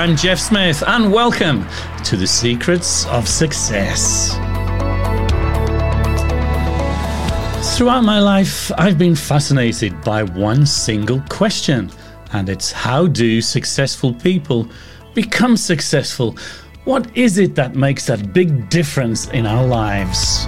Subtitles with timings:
[0.00, 1.66] I'm Jeff Smith, and welcome
[2.04, 4.32] to the Secrets of Success.
[7.76, 11.90] Throughout my life, I've been fascinated by one single question,
[12.32, 14.66] and it's how do successful people
[15.12, 16.34] become successful?
[16.84, 20.46] What is it that makes that big difference in our lives?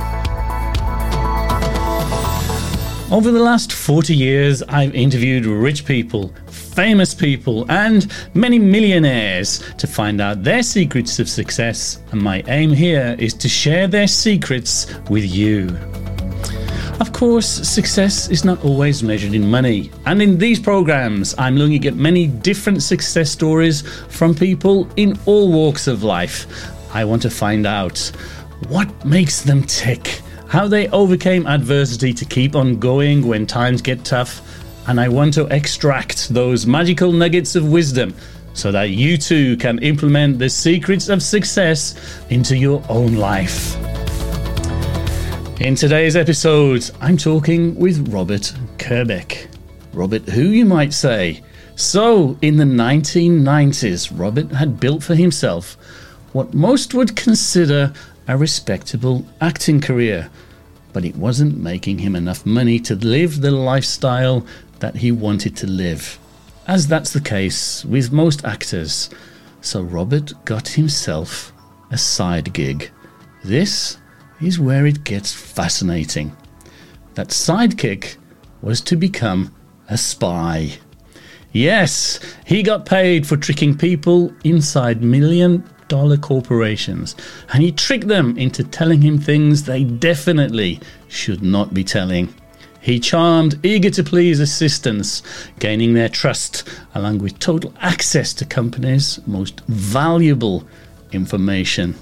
[3.13, 6.33] Over the last 40 years, I've interviewed rich people,
[6.73, 12.01] famous people, and many millionaires to find out their secrets of success.
[12.13, 15.77] And my aim here is to share their secrets with you.
[17.01, 19.91] Of course, success is not always measured in money.
[20.07, 25.51] And in these programs, I'm looking at many different success stories from people in all
[25.51, 26.47] walks of life.
[26.95, 27.99] I want to find out
[28.69, 34.05] what makes them tick how they overcame adversity to keep on going when times get
[34.05, 38.15] tough, and I want to extract those magical nuggets of wisdom
[38.55, 41.95] so that you too can implement the secrets of success
[42.31, 43.77] into your own life.
[45.61, 49.47] In today's episode, I'm talking with Robert Kerbeck.
[49.93, 51.43] Robert, who you might say.
[51.77, 55.77] So, in the 1990s, Robert had built for himself
[56.33, 57.93] what most would consider
[58.27, 60.31] a respectable acting career,
[60.93, 64.47] but it wasn't making him enough money to live the lifestyle
[64.83, 66.19] that he wanted to live,
[66.67, 69.09] as that's the case with most actors.
[69.61, 71.53] So Robert got himself
[71.93, 72.91] a side gig.
[73.45, 73.97] This
[74.41, 76.37] is where it gets fascinating.
[77.15, 78.17] That sidekick
[78.61, 79.55] was to become
[79.89, 80.73] a spy.
[81.53, 87.15] Yes, he got paid for tricking people inside million dollar corporations,
[87.53, 92.35] and he tricked them into telling him things they definitely should not be telling.
[92.83, 95.23] He charmed eager to please assistants,
[95.61, 100.67] gaining their trust, along with total access to companies' most valuable
[101.13, 101.95] information.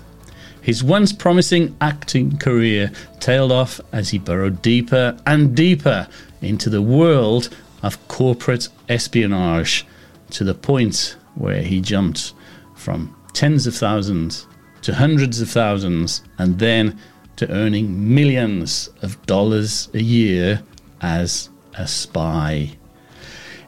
[0.63, 6.09] His once promising acting career tailed off as he burrowed deeper and deeper
[6.41, 7.51] into the world
[7.83, 9.87] of corporate espionage
[10.31, 12.33] to the point where he jumped
[12.75, 14.47] from tens of thousands
[14.81, 16.99] to hundreds of thousands and then
[17.37, 20.63] to earning millions of dollars a year
[21.01, 22.71] as a spy.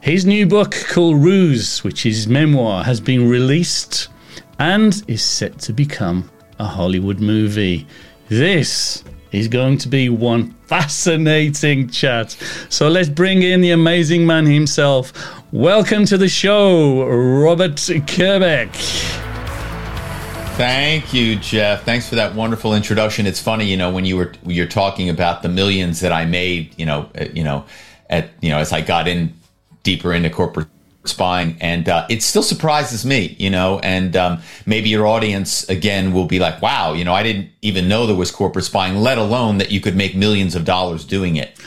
[0.01, 4.09] His new book called Ruse, which is memoir, has been released
[4.59, 6.29] and is set to become
[6.59, 7.87] a Hollywood movie.
[8.27, 12.31] This is going to be one fascinating chat.
[12.69, 15.13] So let's bring in the amazing man himself.
[15.51, 19.32] Welcome to the show, Robert Kerbeck.
[20.55, 21.83] Thank you, Jeff.
[21.83, 23.25] Thanks for that wonderful introduction.
[23.25, 26.77] It's funny, you know, when you were you're talking about the millions that I made,
[26.77, 27.65] you know, uh, you know,
[28.07, 29.33] at you know, as I got in
[29.81, 30.67] deeper into corporate
[31.05, 36.13] spying, and uh, it still surprises me, you know, and um, maybe your audience again
[36.13, 39.17] will be like, "Wow, you know, I didn't even know there was corporate spying, let
[39.17, 41.59] alone that you could make millions of dollars doing it."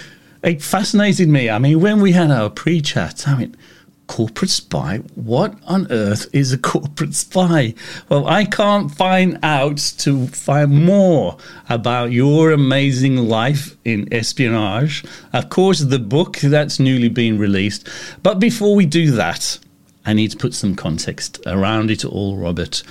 [0.45, 1.51] It fascinated me.
[1.51, 3.57] I mean, when we had our pre-chat, I mean
[4.07, 4.99] corporate spy?
[5.15, 7.75] What on earth is a corporate spy?
[8.09, 11.37] Well, I can't find out to find more
[11.69, 15.05] about your amazing life in espionage.
[15.33, 17.89] Of course, the book that's newly been released.
[18.23, 19.59] But before we do that,
[20.05, 22.83] I need to put some context around it all, Robert.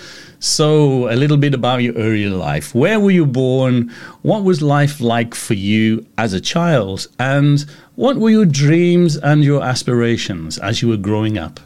[0.46, 2.76] So, a little bit about your early life.
[2.76, 3.92] Where were you born?
[4.22, 7.08] What was life like for you as a child?
[7.18, 11.60] And what were your dreams and your aspirations as you were growing up?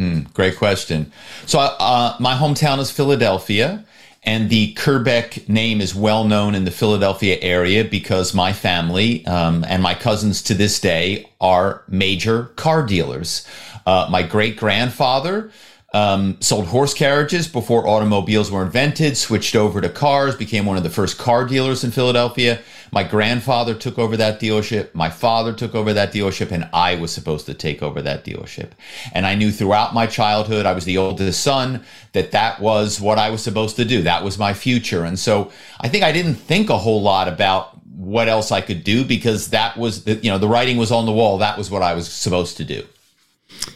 [0.00, 1.12] Mm, great question.
[1.46, 3.84] So, uh, my hometown is Philadelphia,
[4.24, 9.64] and the Kerbeck name is well known in the Philadelphia area because my family um,
[9.68, 13.46] and my cousins to this day are major car dealers.
[13.86, 15.52] Uh, my great grandfather
[15.94, 20.82] um, sold horse carriages before automobiles were invented, switched over to cars, became one of
[20.82, 22.60] the first car dealers in Philadelphia.
[22.92, 24.94] My grandfather took over that dealership.
[24.94, 28.70] My father took over that dealership, and I was supposed to take over that dealership.
[29.12, 33.18] And I knew throughout my childhood, I was the oldest son, that that was what
[33.18, 34.02] I was supposed to do.
[34.02, 35.04] That was my future.
[35.04, 38.82] And so I think I didn't think a whole lot about what else I could
[38.82, 41.38] do because that was, the, you know, the writing was on the wall.
[41.38, 42.86] That was what I was supposed to do.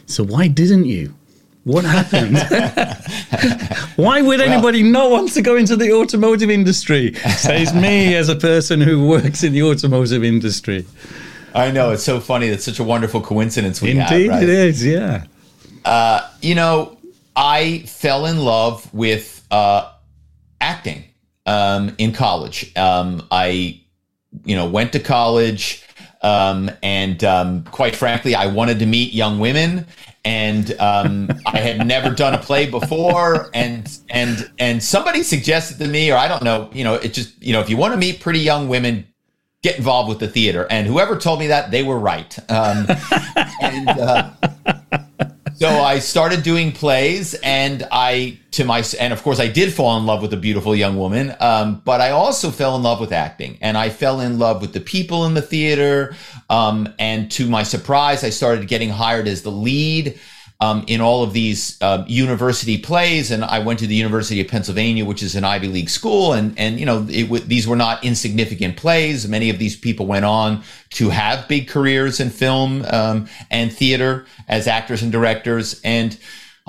[0.07, 1.13] So why didn't you?
[1.67, 2.37] What happened?
[3.97, 7.13] Why would anybody not want to go into the automotive industry?
[7.13, 10.85] Says me as a person who works in the automotive industry.
[11.53, 12.47] I know it's so funny.
[12.47, 13.81] It's such a wonderful coincidence.
[13.81, 14.43] We Indeed, have, right?
[14.43, 14.85] it is.
[14.85, 15.25] Yeah.
[15.83, 16.97] Uh, you know,
[17.35, 19.91] I fell in love with uh,
[20.61, 21.03] acting
[21.45, 22.71] um, in college.
[22.77, 23.81] Um, I,
[24.45, 25.83] you know, went to college
[26.21, 29.85] Um, and um, quite frankly, I wanted to meet young women,
[30.27, 33.49] and um, I had never done a play before.
[33.53, 37.41] And and and somebody suggested to me, or I don't know, you know, it just
[37.41, 39.07] you know, if you want to meet pretty young women,
[39.63, 40.67] get involved with the theater.
[40.69, 42.37] And whoever told me that, they were right.
[42.51, 42.87] Um,
[43.61, 44.31] and uh,
[45.59, 49.97] so I started doing plays, and I to my and of course I did fall
[49.97, 51.33] in love with a beautiful young woman.
[51.39, 54.73] Um, but I also fell in love with acting, and I fell in love with
[54.73, 56.15] the people in the theater.
[56.49, 60.19] Um, and to my surprise, I started getting hired as the lead
[60.59, 63.29] um, in all of these uh, university plays.
[63.31, 66.57] And I went to the University of Pennsylvania, which is an Ivy League school, and
[66.57, 69.27] and you know w- these were not insignificant plays.
[69.27, 74.25] Many of these people went on to have big careers in film um, and theater
[74.47, 76.17] as actors and directors, and.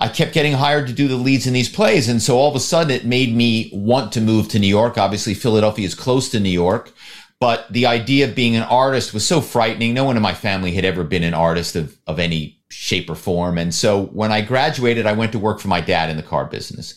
[0.01, 2.09] I kept getting hired to do the leads in these plays.
[2.09, 4.97] And so all of a sudden it made me want to move to New York.
[4.97, 6.93] Obviously, Philadelphia is close to New York.
[7.41, 9.95] But the idea of being an artist was so frightening.
[9.95, 13.15] No one in my family had ever been an artist of, of any shape or
[13.15, 13.59] form.
[13.59, 16.45] And so when I graduated, I went to work for my dad in the car
[16.45, 16.95] business.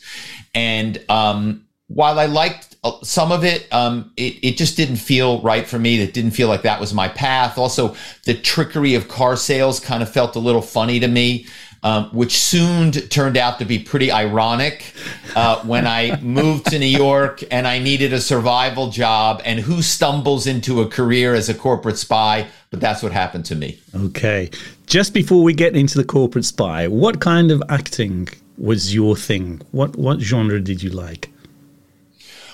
[0.53, 5.41] And um, while I liked uh, some of it, um, it, it just didn't feel
[5.41, 6.01] right for me.
[6.01, 7.57] It didn't feel like that was my path.
[7.57, 7.95] Also,
[8.25, 11.45] the trickery of car sales kind of felt a little funny to me.
[11.83, 14.93] Um, which soon turned out to be pretty ironic
[15.35, 19.41] uh, when I moved to New York and I needed a survival job.
[19.45, 22.45] And who stumbles into a career as a corporate spy?
[22.69, 23.79] But that's what happened to me.
[23.95, 24.51] Okay.
[24.91, 28.27] Just before we get into the corporate spy, what kind of acting
[28.57, 29.61] was your thing?
[29.71, 31.29] What what genre did you like?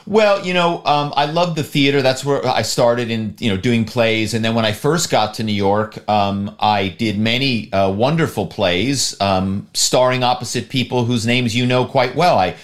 [0.06, 2.04] Well, you know, um, I love the theater.
[2.04, 4.36] That's where I started in, you know, doing plays.
[4.36, 8.46] And then when I first got to New York, um, I did many uh, wonderful
[8.46, 12.38] plays, um, starring opposite people whose names you know quite well.
[12.38, 12.56] I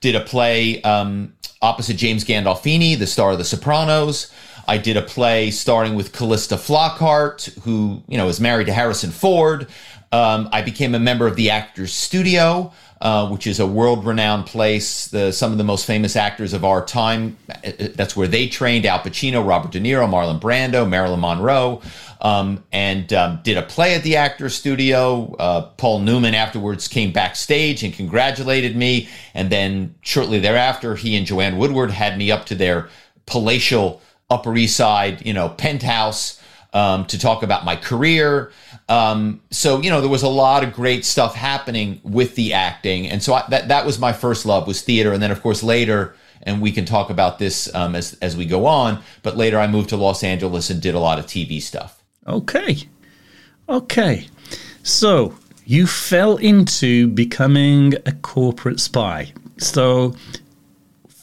[0.00, 4.32] did a play um, opposite James Gandolfini, the star of The Sopranos.
[4.70, 9.10] I did a play starring with Calista Flockhart, who, you know, is married to Harrison
[9.10, 9.66] Ford.
[10.12, 14.46] Um, I became a member of the Actors Studio uh, which is a world renowned
[14.46, 15.08] place.
[15.08, 18.84] The, some of the most famous actors of our time, uh, that's where they trained
[18.84, 21.80] Al Pacino, Robert De Niro, Marlon Brando, Marilyn Monroe.
[22.20, 25.34] Um, and um, did a play at the Actors Studio.
[25.38, 29.08] Uh, Paul Newman afterwards came backstage and congratulated me.
[29.32, 32.90] And then shortly thereafter, he and Joanne Woodward had me up to their
[33.24, 36.40] palatial Upper East Side, you know, penthouse
[36.72, 38.52] um, to talk about my career.
[38.88, 43.08] Um, so you know there was a lot of great stuff happening with the acting,
[43.08, 45.62] and so I, that that was my first love was theater, and then of course
[45.62, 49.02] later, and we can talk about this um, as as we go on.
[49.22, 52.02] But later I moved to Los Angeles and did a lot of TV stuff.
[52.26, 52.78] Okay,
[53.68, 54.26] okay,
[54.82, 55.34] so
[55.64, 59.32] you fell into becoming a corporate spy.
[59.58, 60.14] So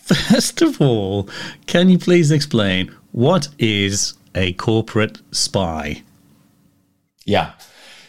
[0.08, 1.30] first of all,
[1.66, 6.04] can you please explain what is a corporate spy.
[7.26, 7.54] Yeah.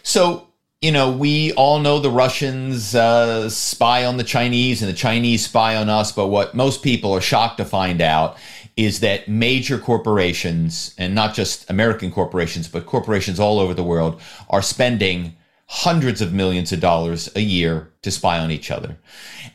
[0.02, 0.48] So,
[0.82, 5.46] you know, we all know the Russians uh, spy on the Chinese and the Chinese
[5.46, 6.12] spy on us.
[6.12, 8.36] But what most people are shocked to find out
[8.76, 14.20] is that major corporations, and not just American corporations, but corporations all over the world,
[14.50, 15.34] are spending
[15.68, 18.96] hundreds of millions of dollars a year to spy on each other.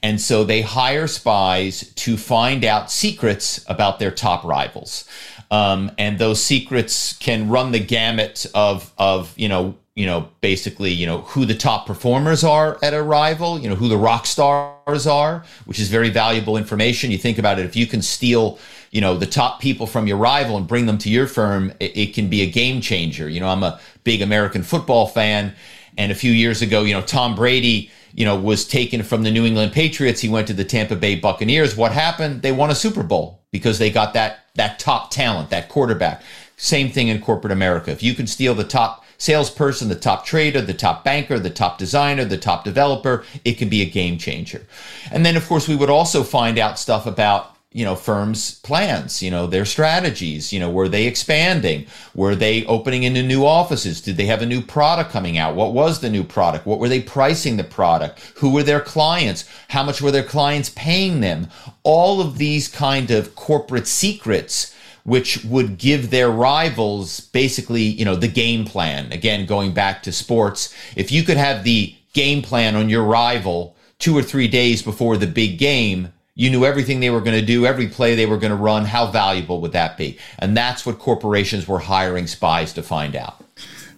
[0.04, 5.06] And so they hire spies to find out secrets about their top rivals.
[5.50, 10.92] Um, and those secrets can run the gamut of of you know you know basically
[10.92, 14.26] you know who the top performers are at a rival you know who the rock
[14.26, 18.58] stars are which is very valuable information you think about it if you can steal
[18.90, 21.96] you know the top people from your rival and bring them to your firm it,
[21.96, 25.54] it can be a game changer you know i'm a big american football fan
[25.98, 29.32] and a few years ago you know tom brady you know was taken from the
[29.32, 32.76] new england patriots he went to the tampa bay buccaneers what happened they won a
[32.76, 36.22] super bowl because they got that that top talent, that quarterback.
[36.58, 37.92] Same thing in corporate America.
[37.92, 41.78] If you can steal the top salesperson, the top trader, the top banker, the top
[41.78, 44.66] designer, the top developer, it can be a game changer.
[45.12, 49.22] And then of course we would also find out stuff about you know firms plans
[49.22, 51.86] you know their strategies you know were they expanding?
[52.16, 54.00] Were they opening into new offices?
[54.00, 55.56] Did they have a new product coming out?
[55.56, 56.66] What was the new product?
[56.66, 58.20] What were they pricing the product?
[58.38, 59.46] Who were their clients?
[59.70, 61.48] How much were their clients paying them?
[61.84, 64.74] All of these kind of corporate secrets
[65.06, 69.12] which would give their rivals basically you know the game plan.
[69.12, 73.76] Again going back to sports if you could have the game plan on your rival
[74.00, 77.46] two or three days before the big game you knew everything they were going to
[77.46, 78.86] do, every play they were going to run.
[78.86, 80.18] How valuable would that be?
[80.40, 83.44] And that's what corporations were hiring spies to find out.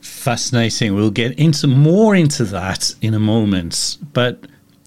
[0.01, 0.95] Fascinating.
[0.95, 3.97] We'll get into more into that in a moment.
[4.11, 4.39] But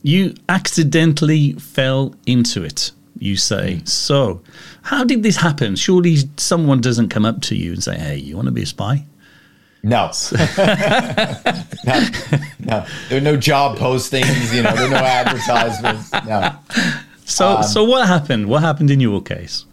[0.02, 3.80] you accidentally fell into it, you say.
[3.80, 3.88] Mm.
[3.88, 4.42] So,
[4.82, 5.74] how did this happen?
[5.76, 8.66] Surely someone doesn't come up to you and say, "Hey, you want to be a
[8.66, 9.04] spy?"
[9.82, 10.10] No.
[11.86, 12.08] no.
[12.58, 12.86] no.
[13.08, 16.12] There are no job postings, you know, there are no advertisements.
[16.26, 16.54] No.
[17.28, 18.46] So, um, so what happened?
[18.46, 19.66] What happened in your case?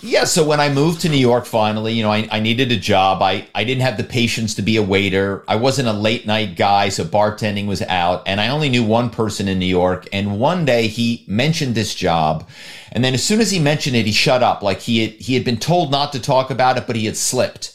[0.00, 2.76] Yeah, so when I moved to New York finally, you know, I, I needed a
[2.76, 3.22] job.
[3.22, 5.44] I, I didn't have the patience to be a waiter.
[5.48, 8.22] I wasn't a late night guy, so bartending was out.
[8.26, 10.06] And I only knew one person in New York.
[10.12, 12.46] And one day he mentioned this job.
[12.92, 14.62] And then as soon as he mentioned it, he shut up.
[14.62, 17.16] Like he had, he had been told not to talk about it, but he had
[17.16, 17.74] slipped.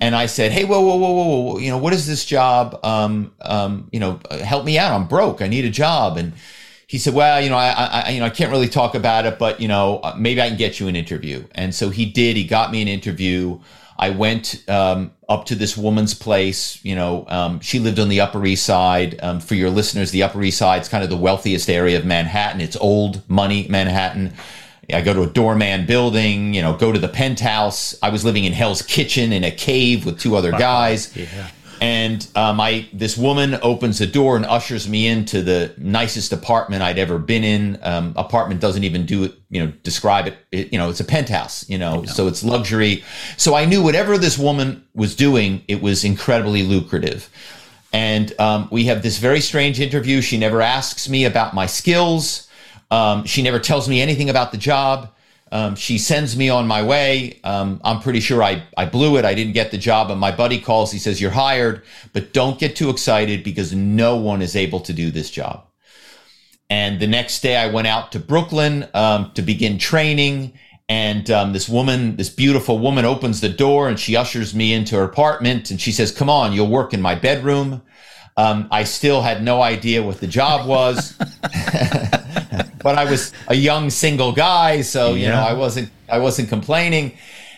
[0.00, 1.58] And I said, "Hey, whoa, whoa, whoa, whoa, whoa!
[1.58, 2.80] You know, what is this job?
[2.82, 4.92] Um, um, you know, help me out.
[4.92, 5.42] I'm broke.
[5.42, 6.32] I need a job." And
[6.86, 9.38] he said, "Well, you know, I, I, you know, I can't really talk about it,
[9.38, 12.36] but you know, uh, maybe I can get you an interview." And so he did.
[12.36, 13.60] He got me an interview.
[13.96, 16.84] I went um, up to this woman's place.
[16.84, 19.18] You know, um, she lived on the Upper East Side.
[19.22, 22.04] Um, for your listeners, the Upper East Side is kind of the wealthiest area of
[22.04, 22.60] Manhattan.
[22.60, 24.34] It's old money Manhattan.
[24.92, 27.96] I go to a doorman building, you know, go to the penthouse.
[28.02, 31.16] I was living in Hell's Kitchen in a cave with two other guys.
[31.16, 31.48] Yeah.
[31.80, 36.82] And um, I, this woman opens the door and ushers me into the nicest apartment
[36.82, 37.78] I'd ever been in.
[37.82, 40.36] Um, apartment doesn't even do it, you know, describe it.
[40.52, 43.04] it you know, it's a penthouse, you know, so it's luxury.
[43.36, 47.28] So I knew whatever this woman was doing, it was incredibly lucrative.
[47.92, 50.20] And um, we have this very strange interview.
[50.20, 52.48] She never asks me about my skills.
[52.90, 55.13] Um, she never tells me anything about the job.
[55.54, 57.38] Um, she sends me on my way.
[57.44, 59.24] Um, I'm pretty sure I, I blew it.
[59.24, 60.10] I didn't get the job.
[60.10, 60.90] And my buddy calls.
[60.90, 64.92] He says, You're hired, but don't get too excited because no one is able to
[64.92, 65.68] do this job.
[66.68, 70.58] And the next day, I went out to Brooklyn um, to begin training.
[70.88, 74.96] And um, this woman, this beautiful woman, opens the door and she ushers me into
[74.96, 75.70] her apartment.
[75.70, 77.80] And she says, Come on, you'll work in my bedroom.
[78.36, 81.16] Um, I still had no idea what the job was.
[82.84, 87.16] but I was a young single guy, so you know I wasn't I wasn't complaining.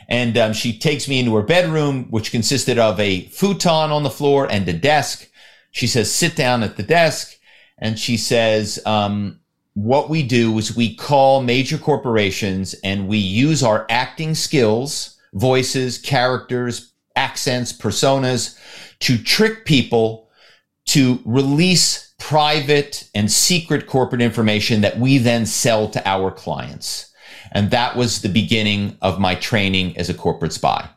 [0.09, 4.11] And um, she takes me into her bedroom, which consisted of a futon on the
[4.11, 5.29] floor and a desk.
[5.73, 7.37] She says, "Sit down at the desk,"
[7.77, 9.41] and she says, um,
[9.75, 15.99] "What we do is we call major corporations and we use our acting skills, voices,
[15.99, 18.57] characters, accents, personas
[19.01, 20.31] to trick people
[20.87, 27.13] to release." Private and secret corporate information that we then sell to our clients.
[27.53, 30.89] And that was the beginning of my training as a corporate spy.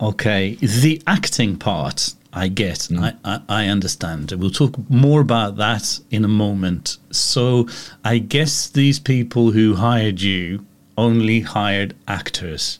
[0.00, 0.54] Okay.
[0.56, 2.88] The acting part, I get.
[2.98, 4.32] I, I, I understand.
[4.32, 6.98] We'll talk more about that in a moment.
[7.10, 7.68] So
[8.04, 10.66] I guess these people who hired you
[10.98, 12.78] only hired actors.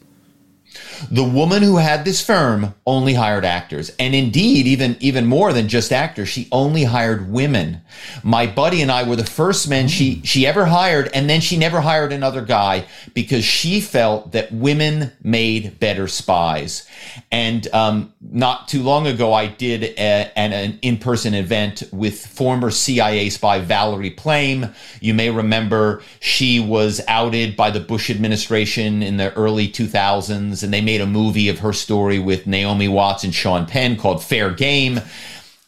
[1.11, 3.91] The woman who had this firm only hired actors.
[3.99, 7.81] And indeed, even, even more than just actors, she only hired women.
[8.23, 11.11] My buddy and I were the first men she, she ever hired.
[11.15, 16.89] And then she never hired another guy because she felt that women made better spies.
[17.31, 22.27] And um, not too long ago, I did a, an, an in person event with
[22.27, 24.75] former CIA spy Valerie Plame.
[25.01, 30.74] You may remember she was outed by the Bush administration in the early 2000s, and
[30.75, 34.51] they made a movie of her story with Naomi Watts and Sean Penn called Fair
[34.51, 35.01] Game.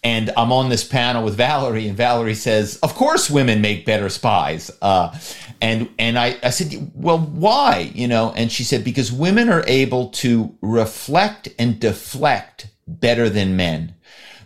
[0.02, 4.08] And I'm on this panel with Valerie, and Valerie says, "Of course, women make better
[4.08, 5.16] spies." Uh,
[5.60, 9.64] and and I, I said, "Well, why?" You know, and she said, "Because women are
[9.66, 13.94] able to reflect and deflect better than men.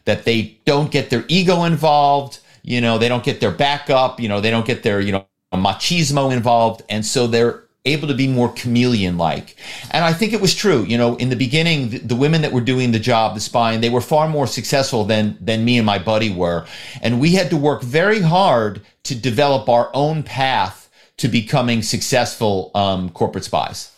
[0.06, 2.38] That they don't get their ego involved.
[2.62, 4.18] You know, they don't get their backup.
[4.18, 8.14] You know, they don't get their you know machismo involved, and so they're able to
[8.14, 9.56] be more chameleon like.
[9.90, 10.84] And I think it was true.
[10.84, 13.80] You know, in the beginning, the, the, women that were doing the job, the spying,
[13.80, 16.66] they were far more successful than, than me and my buddy were.
[17.00, 22.70] And we had to work very hard to develop our own path to becoming successful
[22.74, 23.92] um, corporate spies.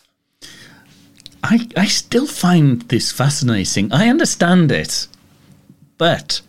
[1.43, 3.91] I, I still find this fascinating.
[3.91, 5.07] I understand it.
[5.97, 6.41] But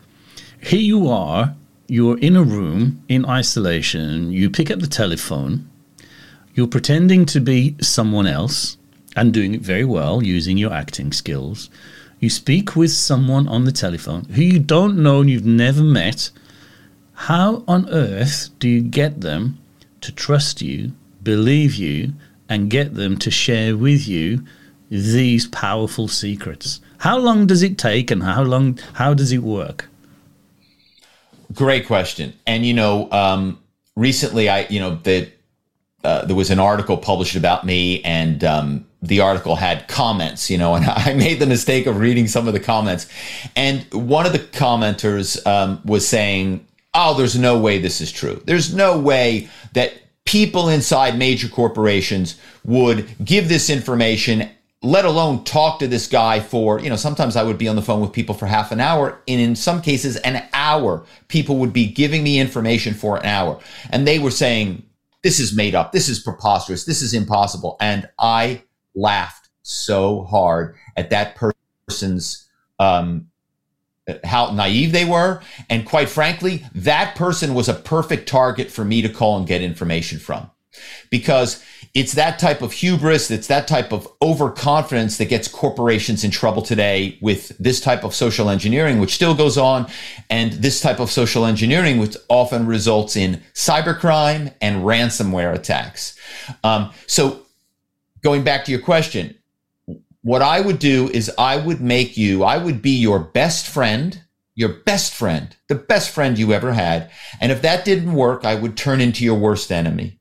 [0.63, 1.55] here you are,
[1.89, 5.69] you're in a room in isolation, you pick up the telephone
[6.55, 8.77] you're pretending to be someone else
[9.17, 11.69] and doing it very well using your acting skills.
[12.21, 16.31] You speak with someone on the telephone who you don't know and you've never met.
[17.15, 19.59] How on earth do you get them
[20.01, 20.93] to trust you,
[21.23, 22.13] believe you,
[22.49, 24.45] and get them to share with you
[24.91, 26.81] these powerful secrets?
[26.99, 29.89] How long does it take and how long how does it work?
[31.53, 32.33] Great question.
[32.47, 33.59] And you know, um,
[33.97, 35.31] recently I, you know, the
[36.05, 40.59] uh, there was an article published about me and um, the article had comments, you
[40.59, 43.09] know, and I made the mistake of reading some of the comments.
[43.57, 48.41] And one of the commenters um, was saying, Oh, there's no way this is true.
[48.45, 49.95] There's no way that
[50.25, 54.49] people inside major corporations would give this information
[54.85, 57.83] let alone talk to this guy for, you know, sometimes I would be on the
[57.83, 59.19] phone with people for half an hour.
[59.27, 63.59] And in some cases, an hour, people would be giving me information for an hour.
[63.89, 64.83] And they were saying,
[65.25, 65.91] this is made up.
[65.91, 66.85] This is preposterous.
[66.85, 67.79] This is impossible.
[67.81, 68.63] And I
[68.95, 71.35] laughed so hard at that
[71.89, 72.47] person's,
[72.79, 73.31] um,
[74.23, 75.41] how naive they were.
[75.71, 79.63] And quite frankly, that person was a perfect target for me to call and get
[79.63, 80.51] information from
[81.09, 81.65] because
[81.95, 86.61] it's that type of hubris, it's that type of overconfidence that gets corporations in trouble
[86.61, 89.89] today with this type of social engineering, which still goes on,
[90.29, 96.19] and this type of social engineering, which often results in cybercrime and ransomware attacks.
[96.65, 97.43] Um, so,
[98.25, 99.39] going back to your question,
[100.23, 104.21] what I would do is I would make you, I would be your best friend
[104.57, 107.11] your best friend, the best friend you ever had.
[107.41, 110.21] And if that didn't work, I would turn into your worst enemy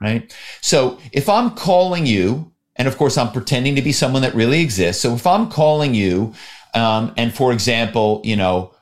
[0.00, 0.34] right?
[0.60, 4.60] So if I'm calling you, and of course I'm pretending to be someone that really
[4.60, 5.02] exists.
[5.02, 6.34] So if I'm calling you,
[6.74, 8.74] um, and for example, you know,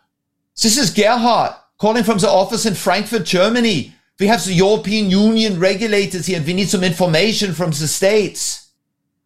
[0.61, 3.95] this is Gerhard calling from the office in Frankfurt, Germany.
[4.21, 8.71] We have the European Union regulators here, and we need some information from the states.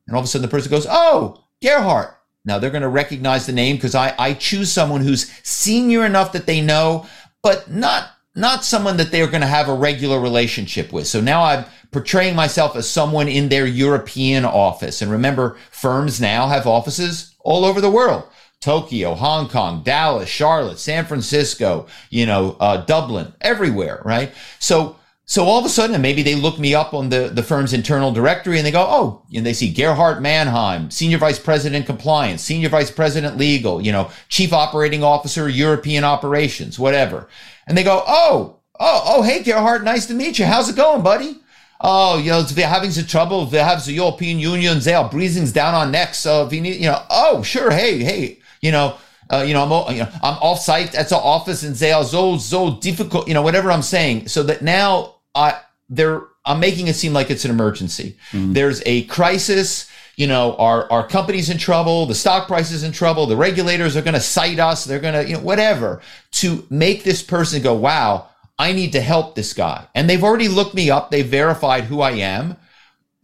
[0.07, 3.47] And all of a sudden, the person goes, "Oh, Gerhard." Now they're going to recognize
[3.47, 7.07] the name because I, I choose someone who's senior enough that they know,
[7.43, 11.07] but not not someone that they're going to have a regular relationship with.
[11.07, 15.03] So now I'm portraying myself as someone in their European office.
[15.03, 18.25] And remember, firms now have offices all over the world.
[18.61, 24.33] Tokyo, Hong Kong, Dallas, Charlotte, San Francisco, you know, uh, Dublin, everywhere, right?
[24.61, 27.43] So, so all of a sudden, and maybe they look me up on the, the
[27.43, 31.87] firm's internal directory and they go, oh, and they see Gerhard Mannheim, Senior Vice President
[31.87, 37.29] Compliance, Senior Vice President Legal, you know, Chief Operating Officer, European Operations, whatever.
[37.67, 40.45] And they go, oh, oh, oh, hey, Gerhard, nice to meet you.
[40.45, 41.39] How's it going, buddy?
[41.81, 43.47] Oh, you know, we're having the trouble.
[43.47, 44.81] We have the European Union.
[44.81, 46.19] They are breathing down our necks.
[46.19, 47.71] So if you need, you know, oh, sure.
[47.71, 48.97] Hey, hey, you know,
[49.33, 52.05] uh, you know, I'm, you know, I'm off site at the office and they are
[52.05, 54.29] so, so difficult, you know, whatever I'm saying.
[54.29, 58.17] So that now I, they're, I'm making it seem like it's an emergency.
[58.33, 58.53] Mm-hmm.
[58.53, 59.91] There's a crisis.
[60.17, 62.07] You know, our, our company's in trouble.
[62.07, 63.27] The stock price is in trouble.
[63.27, 64.85] The regulators are going to cite us.
[64.85, 69.01] They're going to, you know, whatever to make this person go, wow, I need to
[69.01, 69.87] help this guy.
[69.95, 71.11] And they've already looked me up.
[71.11, 72.57] They've verified who I am.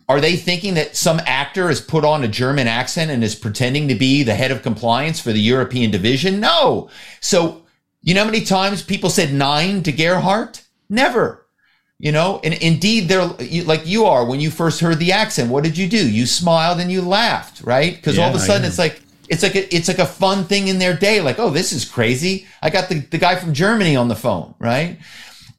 [0.09, 3.89] Are they thinking that some actor has put on a German accent and is pretending
[3.89, 6.41] to be the head of compliance for the European division?
[6.41, 6.89] No.
[7.21, 7.63] So,
[8.03, 10.61] you know how many times people said nine to Gerhard?
[10.89, 11.45] Never.
[12.01, 15.51] You know, and indeed, they're like you are when you first heard the accent.
[15.51, 16.09] What did you do?
[16.09, 17.97] You smiled and you laughed, right?
[17.97, 20.45] Because yeah, all of a sudden it's like, it's like a, it's like a fun
[20.45, 21.21] thing in their day.
[21.21, 22.47] Like, oh, this is crazy.
[22.63, 24.99] I got the, the guy from Germany on the phone, right?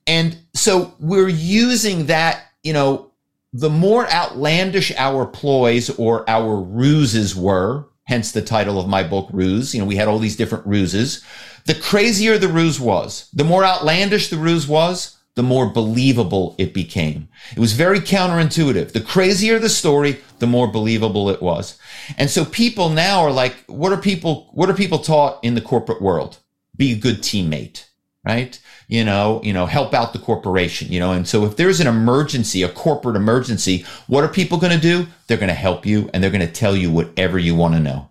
[0.08, 3.12] And so we're using that, you know,
[3.52, 9.30] the more outlandish our ploys or our ruses were, hence the title of my book,
[9.34, 9.76] Ruse.
[9.76, 11.24] You know, we had all these different ruses.
[11.66, 16.74] The crazier the ruse was, the more outlandish the ruse was, the more believable it
[16.74, 17.30] became.
[17.56, 18.92] It was very counterintuitive.
[18.92, 21.80] The crazier the story, the more believable it was.
[22.18, 25.62] And so people now are like, what are people, what are people taught in the
[25.62, 26.40] corporate world?
[26.76, 27.86] Be a good teammate,
[28.26, 28.60] right?
[28.90, 31.14] You know, you know, help out the corporation, you know.
[31.14, 35.08] And so if there's an emergency, a corporate emergency, what are people going to do?
[35.28, 37.80] They're going to help you and they're going to tell you whatever you want to
[37.80, 38.10] know.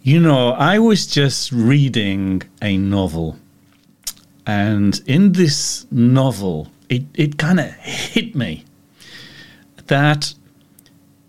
[0.00, 3.36] You know, I was just reading a novel
[4.48, 8.64] and in this novel, it, it kind of hit me
[9.88, 10.32] that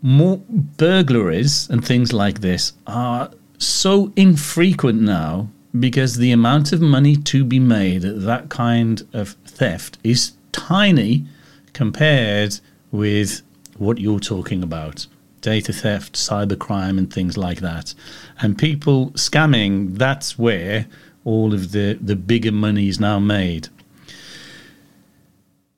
[0.01, 7.17] more burglaries and things like this are so infrequent now because the amount of money
[7.17, 11.25] to be made at that kind of theft is tiny
[11.73, 12.58] compared
[12.89, 13.41] with
[13.77, 15.08] what you're talking about
[15.41, 17.93] data theft, cybercrime, and things like that.
[18.41, 20.88] And people scamming, that's where
[21.25, 23.69] all of the, the bigger money is now made.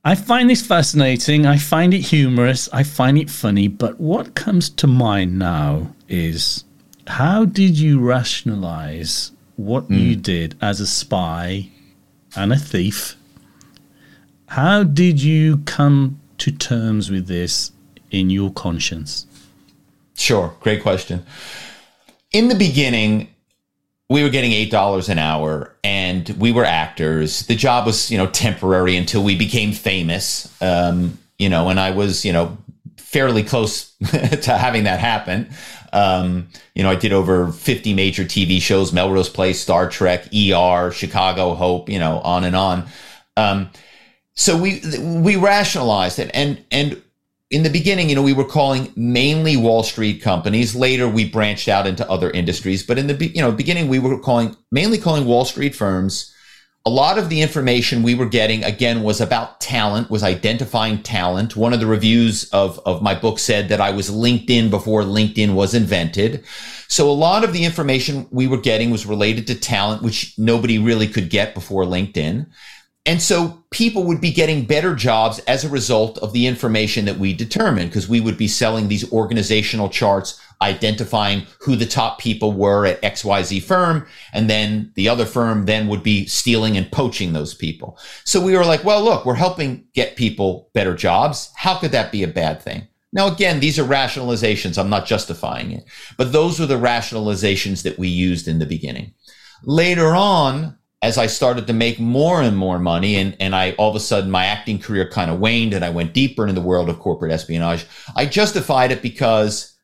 [0.03, 1.45] I find this fascinating.
[1.45, 2.67] I find it humorous.
[2.73, 3.67] I find it funny.
[3.67, 6.63] But what comes to mind now is
[7.05, 9.99] how did you rationalize what mm.
[9.99, 11.69] you did as a spy
[12.35, 13.15] and a thief?
[14.47, 17.71] How did you come to terms with this
[18.09, 19.27] in your conscience?
[20.15, 20.55] Sure.
[20.61, 21.25] Great question.
[22.31, 23.27] In the beginning,
[24.11, 27.45] we were getting eight dollars an hour and we were actors.
[27.47, 30.53] The job was you know temporary until we became famous.
[30.61, 32.57] Um, you know and i was you know
[32.97, 35.49] fairly close to having that happen.
[35.93, 40.91] Um, you know i did over 50 major tv shows melrose place star trek er
[40.91, 42.87] chicago hope you know on and on.
[43.37, 43.69] Um,
[44.33, 47.01] so we we rationalized it and and
[47.51, 50.73] in the beginning, you know, we were calling mainly Wall Street companies.
[50.73, 52.81] Later, we branched out into other industries.
[52.81, 56.33] But in the you know beginning, we were calling mainly calling Wall Street firms.
[56.83, 61.55] A lot of the information we were getting again was about talent, was identifying talent.
[61.55, 65.53] One of the reviews of of my book said that I was LinkedIn before LinkedIn
[65.53, 66.43] was invented.
[66.87, 70.79] So a lot of the information we were getting was related to talent, which nobody
[70.79, 72.47] really could get before LinkedIn.
[73.11, 77.17] And so people would be getting better jobs as a result of the information that
[77.17, 82.53] we determined because we would be selling these organizational charts, identifying who the top people
[82.53, 84.07] were at XYZ firm.
[84.31, 87.99] And then the other firm then would be stealing and poaching those people.
[88.23, 91.51] So we were like, well, look, we're helping get people better jobs.
[91.57, 92.87] How could that be a bad thing?
[93.11, 94.77] Now, again, these are rationalizations.
[94.77, 95.83] I'm not justifying it,
[96.15, 99.15] but those were the rationalizations that we used in the beginning.
[99.65, 103.89] Later on, as I started to make more and more money and, and I all
[103.89, 106.65] of a sudden my acting career kind of waned and I went deeper into the
[106.65, 107.85] world of corporate espionage,
[108.15, 109.75] I justified it because,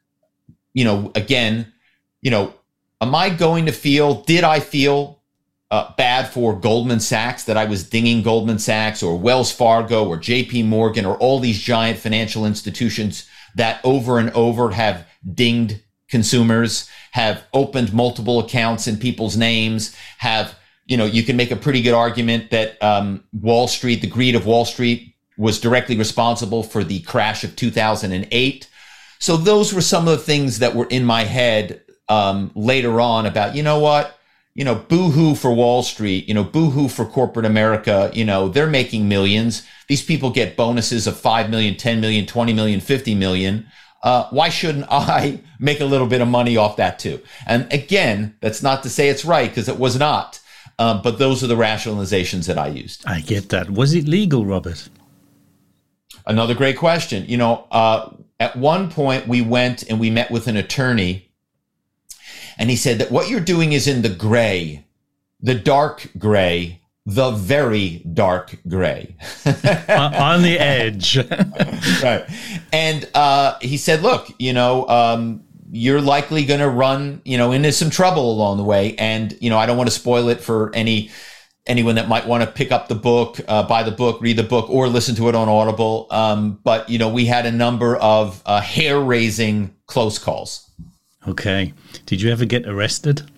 [0.74, 1.74] you know, again,
[2.22, 2.54] you know,
[3.02, 5.22] am I going to feel, did I feel
[5.72, 10.18] uh, bad for Goldman Sachs that I was dinging Goldman Sachs or Wells Fargo or
[10.18, 16.90] JP Morgan or all these giant financial institutions that over and over have dinged consumers,
[17.12, 20.56] have opened multiple accounts in people's names, have
[20.88, 24.36] you know, you can make a pretty good argument that um, Wall Street, the greed
[24.36, 28.70] of Wall Street, was directly responsible for the crash of 2008.
[29.20, 33.26] So those were some of the things that were in my head um, later on
[33.26, 34.18] about, you know what,
[34.56, 38.10] you know, boohoo for Wall Street, you know, boohoo for corporate America.
[38.14, 39.64] You know, they're making millions.
[39.88, 43.68] These people get bonuses of 5 million, 10 million, 20 million, 50 million.
[44.02, 47.22] Uh, why shouldn't I make a little bit of money off that too?
[47.46, 50.40] And again, that's not to say it's right because it was not.
[50.80, 53.04] Um, but those are the rationalizations that I used.
[53.08, 53.70] I get that.
[53.70, 54.90] Was it legal, Robert?
[56.26, 57.26] Another great question.
[57.28, 58.10] You know, uh,
[58.40, 61.32] at one point we went and we met with an attorney,
[62.58, 64.86] and he said that what you're doing is in the gray,
[65.42, 69.16] the dark gray, the very dark gray.
[69.46, 71.18] On the edge.
[72.04, 72.26] right.
[72.74, 77.52] And uh, he said, look, you know, um, you're likely going to run, you know,
[77.52, 78.96] into some trouble along the way.
[78.96, 81.10] And, you know, I don't want to spoil it for any
[81.66, 84.44] anyone that might want to pick up the book, uh, buy the book, read the
[84.44, 86.08] book, or listen to it on Audible.
[86.12, 90.72] Um, but, you know, we had a number of uh, hair raising close calls.
[91.28, 91.74] Okay.
[92.06, 93.30] Did you ever get arrested?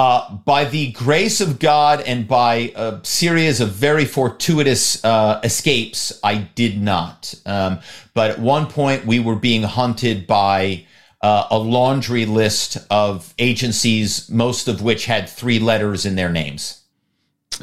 [0.00, 6.18] Uh, by the grace of God and by a series of very fortuitous uh, escapes,
[6.24, 7.34] I did not.
[7.44, 7.80] Um,
[8.14, 10.86] but at one point, we were being hunted by
[11.20, 16.80] uh, a laundry list of agencies, most of which had three letters in their names.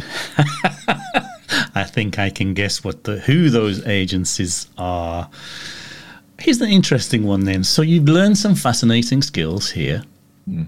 [1.73, 5.27] I think I can guess what the who those agencies are.
[6.37, 7.63] Here's the interesting one then.
[7.63, 10.03] So you've learned some fascinating skills here.
[10.47, 10.67] Mm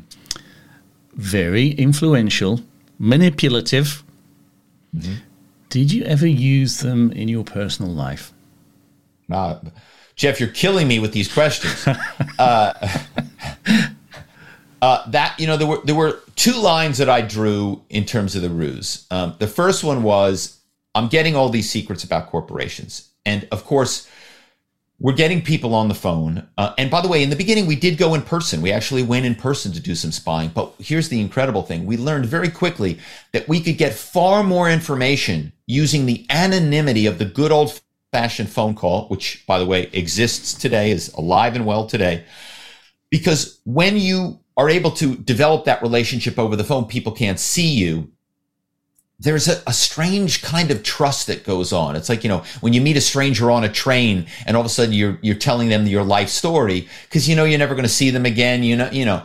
[1.13, 2.61] very influential,
[2.97, 4.03] manipulative.
[4.95, 5.13] Mm-hmm.
[5.69, 8.33] Did you ever use them in your personal life?
[9.31, 9.59] Uh,
[10.15, 11.87] Jeff, you're killing me with these questions.
[12.39, 12.73] uh,
[14.81, 18.35] uh, that you know, there were there were two lines that I drew in terms
[18.35, 19.05] of the ruse.
[19.11, 20.59] Um, the first one was
[20.95, 24.08] I'm getting all these secrets about corporations, and of course,
[24.99, 26.47] we're getting people on the phone.
[26.57, 28.61] Uh, and by the way, in the beginning, we did go in person.
[28.61, 30.49] We actually went in person to do some spying.
[30.49, 32.99] But here's the incredible thing we learned very quickly
[33.31, 37.79] that we could get far more information using the anonymity of the good old
[38.11, 42.25] fashioned phone call, which, by the way, exists today, is alive and well today.
[43.09, 47.67] Because when you are able to develop that relationship over the phone, people can't see
[47.67, 48.11] you
[49.19, 51.95] there's a, a, strange kind of trust that goes on.
[51.95, 54.65] It's like, you know, when you meet a stranger on a train and all of
[54.65, 57.83] a sudden you're, you're telling them your life story because you know you're never going
[57.83, 59.23] to see them again, you know, you know.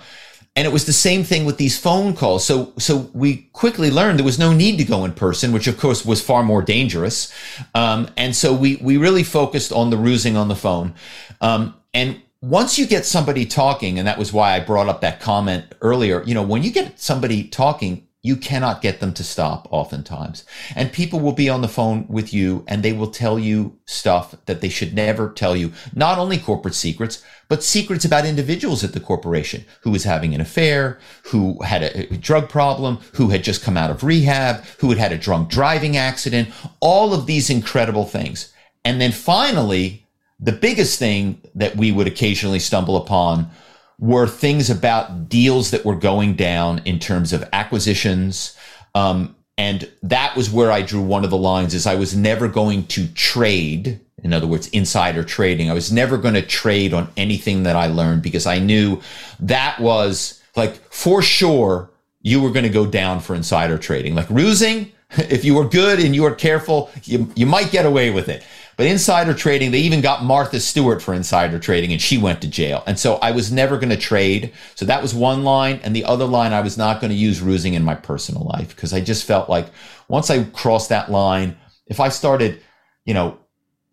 [0.57, 2.45] And it was the same thing with these phone calls.
[2.45, 5.79] So, so we quickly learned there was no need to go in person, which of
[5.79, 7.33] course was far more dangerous.
[7.75, 10.95] Um, and so we, we really focused on the rusing on the phone.
[11.41, 15.19] Um, and once you get somebody talking, and that was why I brought up that
[15.19, 19.69] comment earlier, you know, when you get somebody talking, you cannot get them to stop
[19.71, 20.45] oftentimes.
[20.75, 24.35] And people will be on the phone with you and they will tell you stuff
[24.47, 25.73] that they should never tell you.
[25.95, 30.41] Not only corporate secrets, but secrets about individuals at the corporation who was having an
[30.41, 34.99] affair, who had a drug problem, who had just come out of rehab, who had
[34.99, 36.49] had a drunk driving accident,
[36.81, 38.55] all of these incredible things.
[38.87, 40.07] And then finally,
[40.41, 43.51] the biggest thing that we would occasionally stumble upon
[43.99, 48.57] were things about deals that were going down in terms of acquisitions.
[48.95, 52.49] Um, and that was where I drew one of the lines is I was never
[52.49, 54.01] going to trade.
[54.23, 55.71] In other words, insider trading.
[55.71, 59.01] I was never going to trade on anything that I learned because I knew
[59.41, 61.91] that was like for sure
[62.23, 64.15] you were going to go down for insider trading.
[64.15, 68.11] Like rusing, if you were good and you were careful, you, you might get away
[68.11, 68.45] with it.
[68.77, 72.49] But insider trading, they even got Martha Stewart for insider trading and she went to
[72.49, 72.83] jail.
[72.87, 74.53] And so I was never going to trade.
[74.75, 75.81] So that was one line.
[75.83, 78.75] And the other line, I was not going to use rusing in my personal life
[78.75, 79.67] because I just felt like
[80.09, 81.57] once I crossed that line,
[81.87, 82.61] if I started,
[83.05, 83.39] you know,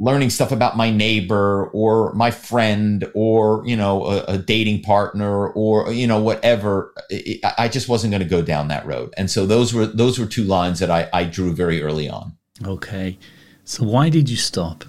[0.01, 5.49] learning stuff about my neighbor or my friend or you know a, a dating partner
[5.49, 6.91] or you know whatever
[7.59, 10.25] i just wasn't going to go down that road and so those were those were
[10.25, 13.19] two lines that I, I drew very early on okay
[13.71, 14.83] so why did you stop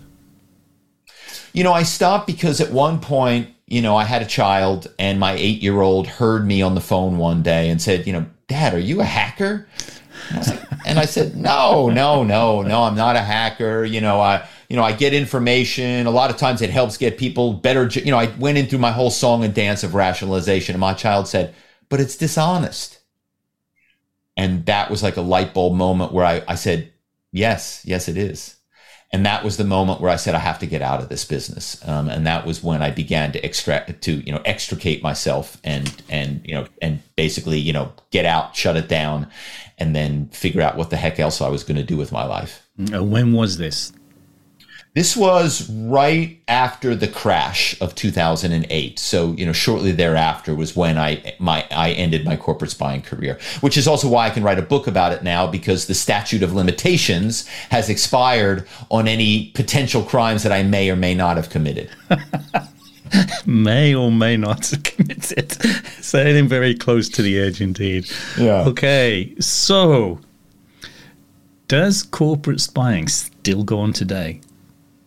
[1.53, 5.21] you know i stopped because at one point you know i had a child and
[5.21, 8.27] my eight year old heard me on the phone one day and said you know
[8.49, 9.67] dad are you a hacker
[10.31, 14.01] and I, like, and I said no no no no i'm not a hacker you
[14.01, 16.07] know i you know, I get information.
[16.07, 17.89] A lot of times it helps get people better.
[17.89, 20.95] You know, I went in through my whole song and dance of rationalization, and my
[20.95, 21.55] child said,
[21.91, 22.99] but it's dishonest.
[24.35, 26.91] And that was like a light bulb moment where I, I said,
[27.33, 28.57] yes, yes, it is.
[29.15, 31.25] And that was the moment where I said, I have to get out of this
[31.27, 31.87] business.
[31.87, 36.03] Um, and that was when I began to extract, to, you know, extricate myself and,
[36.09, 39.27] and, you know, and basically, you know, get out, shut it down,
[39.77, 42.25] and then figure out what the heck else I was going to do with my
[42.25, 42.67] life.
[42.79, 43.93] When was this?
[44.95, 48.99] This was right after the crash of 2008.
[48.99, 53.39] So, you know, shortly thereafter was when I my I ended my corporate spying career,
[53.63, 56.43] which is also why I can write a book about it now because the statute
[56.43, 61.49] of limitations has expired on any potential crimes that I may or may not have
[61.49, 61.89] committed.
[63.47, 65.53] may or may not have committed.
[66.03, 68.11] Sailing very close to the edge indeed.
[68.39, 68.65] Yeah.
[68.67, 69.35] Okay.
[69.41, 70.21] So,
[71.67, 74.43] does corporate spying still go on today?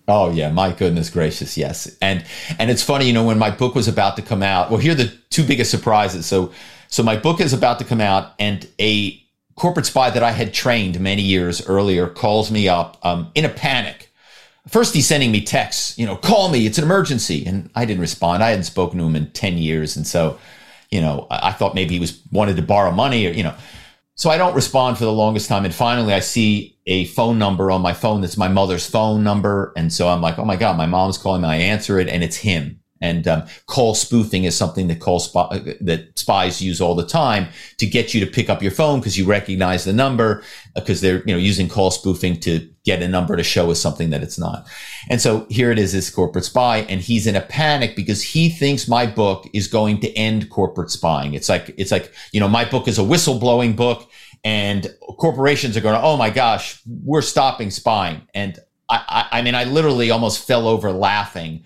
[0.08, 1.96] Oh yeah, my goodness gracious, yes.
[2.02, 2.24] And
[2.60, 4.70] and it's funny, you know, when my book was about to come out.
[4.70, 6.26] Well, here are the two biggest surprises.
[6.26, 6.52] So
[6.90, 9.22] so my book is about to come out, and a
[9.56, 13.50] corporate spy that I had trained many years earlier calls me up um, in a
[13.50, 14.12] panic.
[14.68, 18.02] First, he's sending me texts, you know, call me, it's an emergency, and I didn't
[18.02, 18.44] respond.
[18.44, 20.40] I hadn't spoken to him in ten years, and so,
[20.90, 23.56] you know, I, thought maybe he was wanted to borrow money, or you know.
[24.18, 25.66] So I don't respond for the longest time.
[25.66, 29.74] And finally, I see a phone number on my phone that's my mother's phone number.
[29.76, 31.50] And so I'm like, oh my God, my mom's calling me.
[31.50, 32.80] I answer it and it's him.
[33.02, 37.48] And um, call spoofing is something that call spy, that spies use all the time
[37.78, 40.44] to get you to pick up your phone because you recognize the number
[40.76, 44.12] because they're you know using call spoofing to get a number to show us something
[44.12, 44.66] that it's not.
[45.10, 48.50] And so here it is, this corporate spy, and he's in a panic because he
[48.50, 51.34] thinks my book is going to end corporate spying.
[51.34, 54.10] It's like it's like you know my book is a whistleblowing book,
[54.46, 58.22] and corporations are going, oh my gosh, we're stopping spying.
[58.34, 61.66] And I, I, I mean, I literally almost fell over laughing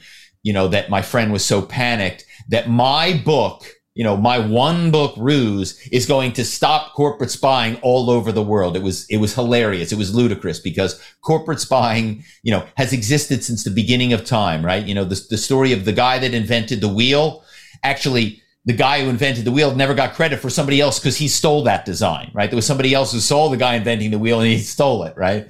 [0.50, 4.90] you know, that my friend was so panicked that my book, you know, my one
[4.90, 8.76] book ruse is going to stop corporate spying all over the world.
[8.76, 9.92] It was, it was hilarious.
[9.92, 14.66] It was ludicrous because corporate spying, you know, has existed since the beginning of time,
[14.66, 14.84] right?
[14.84, 17.44] You know, the, the story of the guy that invented the wheel
[17.84, 21.28] actually the guy who invented the wheel never got credit for somebody else because he
[21.28, 22.50] stole that design, right?
[22.50, 25.16] There was somebody else who saw the guy inventing the wheel and he stole it,
[25.16, 25.48] right?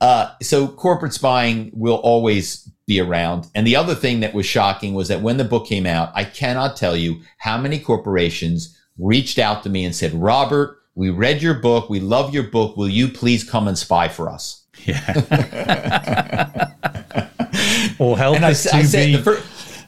[0.00, 3.46] Uh, so corporate spying will always be around.
[3.54, 6.24] And the other thing that was shocking was that when the book came out, I
[6.24, 11.40] cannot tell you how many corporations reached out to me and said, Robert, we read
[11.40, 11.88] your book.
[11.88, 12.76] We love your book.
[12.76, 14.64] Will you please come and spy for us?
[14.84, 14.98] Yeah.
[18.00, 19.40] or help and us I, to I be.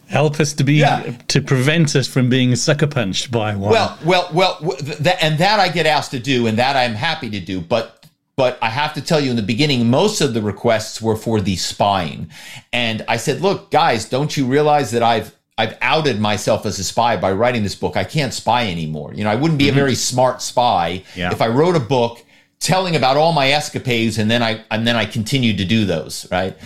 [0.06, 1.16] Help us to be yeah.
[1.26, 3.72] to prevent us from being sucker punched by one.
[3.72, 7.30] Well, well, well, th- and that I get asked to do, and that I'm happy
[7.30, 7.60] to do.
[7.62, 8.01] But
[8.36, 11.40] but I have to tell you in the beginning, most of the requests were for
[11.40, 12.30] the spying.
[12.72, 16.84] And I said, look, guys, don't you realize that I've I've outed myself as a
[16.84, 17.96] spy by writing this book.
[17.96, 19.12] I can't spy anymore.
[19.12, 19.76] You know, I wouldn't be mm-hmm.
[19.76, 21.30] a very smart spy yeah.
[21.30, 22.24] if I wrote a book
[22.58, 26.26] telling about all my escapades and then I and then I continued to do those,
[26.30, 26.56] right?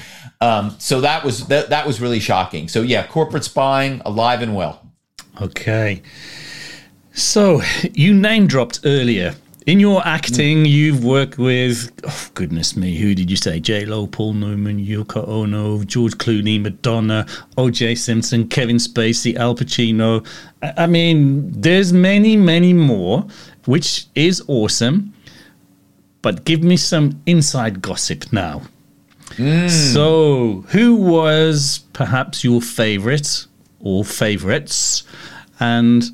[0.40, 2.68] Um, so that was that, that was really shocking.
[2.68, 4.87] So yeah, corporate spying alive and well.
[5.40, 6.02] Okay.
[7.12, 9.35] So you name dropped earlier
[9.66, 13.59] in your acting, you've worked with, oh, goodness me, who did you say?
[13.59, 17.26] J Lo, Paul Newman, Yoko Ono, George Clooney, Madonna,
[17.59, 17.96] O.J.
[17.96, 20.24] Simpson, Kevin Spacey, Al Pacino.
[20.62, 23.26] I mean, there's many, many more,
[23.64, 25.12] which is awesome.
[26.22, 28.62] But give me some inside gossip now.
[29.31, 29.68] Mm.
[29.68, 33.46] So, who was perhaps your favorite
[33.81, 35.02] or favorites?
[35.59, 36.05] And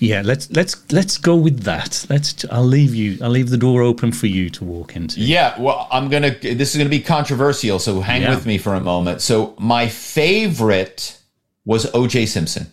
[0.00, 2.06] Yeah, let's let's let's go with that.
[2.08, 2.44] Let's.
[2.52, 3.18] I'll leave you.
[3.20, 5.20] I'll leave the door open for you to walk into.
[5.20, 6.30] Yeah, well, I'm gonna.
[6.38, 8.30] This is gonna be controversial, so hang Yeah.
[8.34, 9.20] with me for a moment.
[9.22, 11.18] So my favorite
[11.64, 12.26] was O.J.
[12.26, 12.66] Simpson.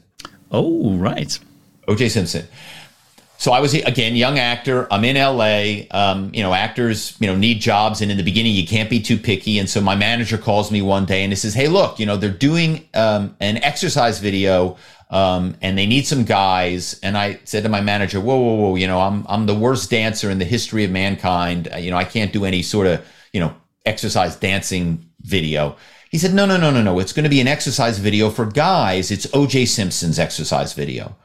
[0.51, 1.37] Oh, right.
[1.87, 2.09] O.J.
[2.09, 2.47] Simpson.
[3.45, 4.91] So I was again young actor.
[4.91, 5.87] I'm in L.A.
[5.89, 8.99] Um, you know, actors you know need jobs, and in the beginning you can't be
[8.99, 9.59] too picky.
[9.59, 12.17] And so my manager calls me one day and he says, "Hey, look, you know
[12.17, 14.77] they're doing um, an exercise video."
[15.11, 16.99] Um, and they need some guys.
[17.03, 18.75] And I said to my manager, "Whoa, whoa, whoa!
[18.77, 21.69] You know, I'm I'm the worst dancer in the history of mankind.
[21.71, 23.53] Uh, You know, I can't do any sort of you know
[23.85, 25.75] exercise dancing video."
[26.09, 26.97] He said, "No, no, no, no, no.
[26.97, 29.11] It's going to be an exercise video for guys.
[29.11, 29.67] It's O.J.
[29.67, 31.15] Simpson's exercise video."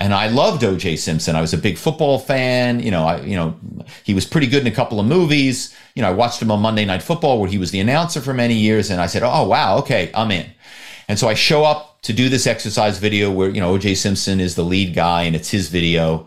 [0.00, 0.96] And I loved O.J.
[0.96, 1.36] Simpson.
[1.36, 2.80] I was a big football fan.
[2.80, 3.54] You know, I you know
[4.02, 5.76] he was pretty good in a couple of movies.
[5.94, 8.32] You know, I watched him on Monday Night Football where he was the announcer for
[8.32, 10.46] many years, and I said, "Oh wow, okay, I'm in."
[11.06, 13.94] And so I show up to do this exercise video where you know O.J.
[13.94, 16.26] Simpson is the lead guy, and it's his video,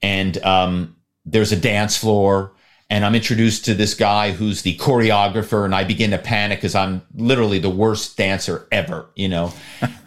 [0.00, 2.52] and um, there's a dance floor.
[2.90, 6.74] And I'm introduced to this guy who's the choreographer, and I begin to panic because
[6.74, 9.52] I'm literally the worst dancer ever, you know.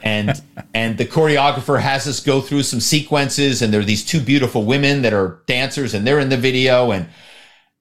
[0.01, 0.41] And
[0.73, 4.65] and the choreographer has us go through some sequences, and there are these two beautiful
[4.65, 6.91] women that are dancers, and they're in the video.
[6.91, 7.07] And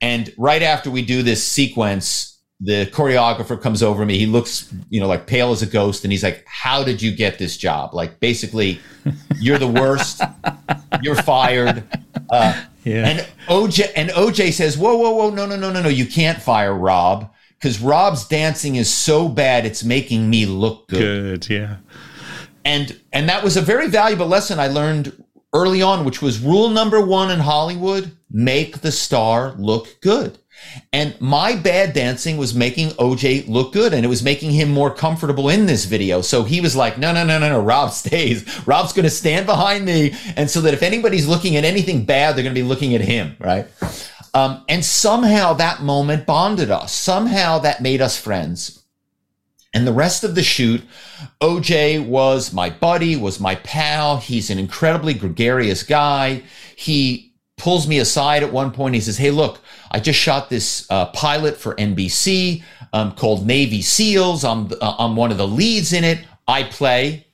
[0.03, 4.19] and right after we do this sequence, the choreographer comes over to me.
[4.19, 7.11] He looks, you know, like pale as a ghost, and he's like, "How did you
[7.11, 7.95] get this job?
[7.95, 8.81] Like, basically,
[9.39, 10.21] you're the worst.
[11.03, 11.85] You're fired."
[12.29, 13.07] Uh, Yeah.
[13.09, 15.31] and OJ and OJ says, "Whoa, whoa, whoa!
[15.31, 15.89] No, no, no, no, no!
[15.89, 19.65] You can't fire Rob because Rob's dancing is so bad.
[19.67, 21.51] It's making me look good." Good.
[21.55, 21.77] Yeah.
[22.65, 25.13] And and that was a very valuable lesson I learned
[25.55, 30.39] early on, which was rule number one in Hollywood: make the star look good.
[30.93, 34.93] And my bad dancing was making OJ look good and it was making him more
[34.93, 36.21] comfortable in this video.
[36.21, 38.67] So he was like, no, no, no, no, no, Rob stays.
[38.67, 40.15] Rob's going to stand behind me.
[40.37, 43.01] And so that if anybody's looking at anything bad, they're going to be looking at
[43.01, 43.67] him, right?
[44.35, 46.93] Um, and somehow that moment bonded us.
[46.93, 48.81] Somehow that made us friends.
[49.73, 50.83] And the rest of the shoot,
[51.41, 54.17] OJ was my buddy, was my pal.
[54.17, 56.43] He's an incredibly gregarious guy.
[56.75, 57.30] He
[57.61, 58.95] pulls me aside at one point.
[58.95, 63.83] He says, Hey, look, I just shot this uh, pilot for NBC um, called Navy
[63.83, 64.45] SEALs.
[64.45, 66.21] I'm, uh, I'm one of the leads in it.
[66.49, 67.27] I play,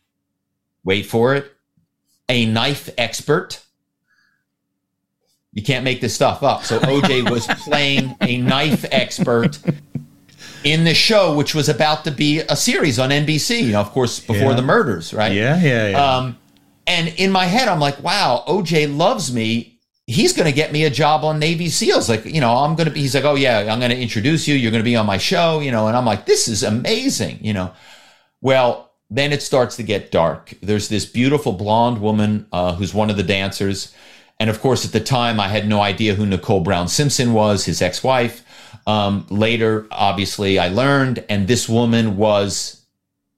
[0.84, 1.52] wait for it,
[2.28, 3.62] a knife expert.
[5.52, 6.64] You can't make this stuff up.
[6.64, 9.58] So OJ was playing a knife expert
[10.64, 13.90] in the show, which was about to be a series on NBC, you know, of
[13.92, 14.54] course, before Yeah.
[14.56, 15.32] the murders, right?
[15.32, 15.58] Yeah.
[15.60, 15.88] Yeah.
[15.88, 16.16] Yeah.
[16.16, 16.38] Um,
[16.86, 19.75] and in my head, I'm like, wow, OJ loves me.
[20.06, 22.08] He's going to get me a job on Navy SEALs.
[22.08, 24.46] Like, you know, I'm going to be, he's like, oh, yeah, I'm going to introduce
[24.46, 24.54] you.
[24.54, 27.38] You're going to be on my show, you know, and I'm like, this is amazing,
[27.42, 27.72] you know.
[28.40, 30.54] Well, then it starts to get dark.
[30.62, 33.94] There's this beautiful blonde woman uh, who's one of the dancers.
[34.38, 37.64] And of course, at the time, I had no idea who Nicole Brown Simpson was,
[37.64, 38.44] his ex wife.
[38.86, 42.84] Um, later, obviously, I learned, and this woman was,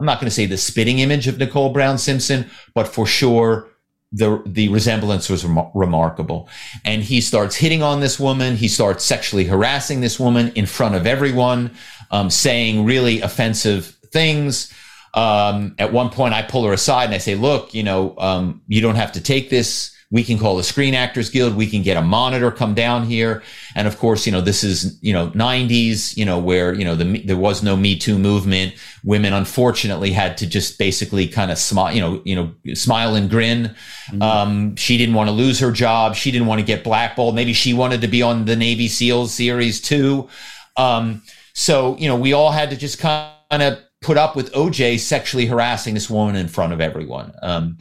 [0.01, 3.69] I'm not going to say the spitting image of Nicole Brown Simpson, but for sure,
[4.13, 6.49] the the resemblance was rem- remarkable.
[6.85, 8.57] And he starts hitting on this woman.
[8.57, 11.73] He starts sexually harassing this woman in front of everyone,
[12.11, 14.73] um, saying really offensive things.
[15.15, 18.63] Um, at one point, I pull her aside and I say, "Look, you know, um,
[18.69, 19.95] you don't have to take this.
[20.11, 21.55] We can call the Screen Actors Guild.
[21.55, 23.43] We can get a monitor come down here."
[23.75, 26.95] And of course, you know, this is you know '90s, you know, where you know
[26.95, 28.75] the there was no Me Too movement.
[29.05, 33.29] Women, unfortunately, had to just basically kind of smile, you know, you know, smile and
[33.29, 33.75] grin.
[34.21, 36.15] Um, she didn't want to lose her job.
[36.15, 37.35] She didn't want to get blackballed.
[37.35, 40.29] Maybe she wanted to be on the Navy SEALs series too.
[40.77, 41.23] Um,
[41.55, 45.47] so you know, we all had to just kind of put up with OJ sexually
[45.47, 47.33] harassing this woman in front of everyone.
[47.43, 47.79] Um,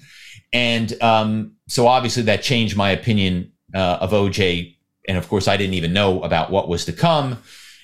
[0.54, 4.76] and um, so obviously that changed my opinion uh, of OJ.
[5.08, 7.38] And of course, I didn't even know about what was to come.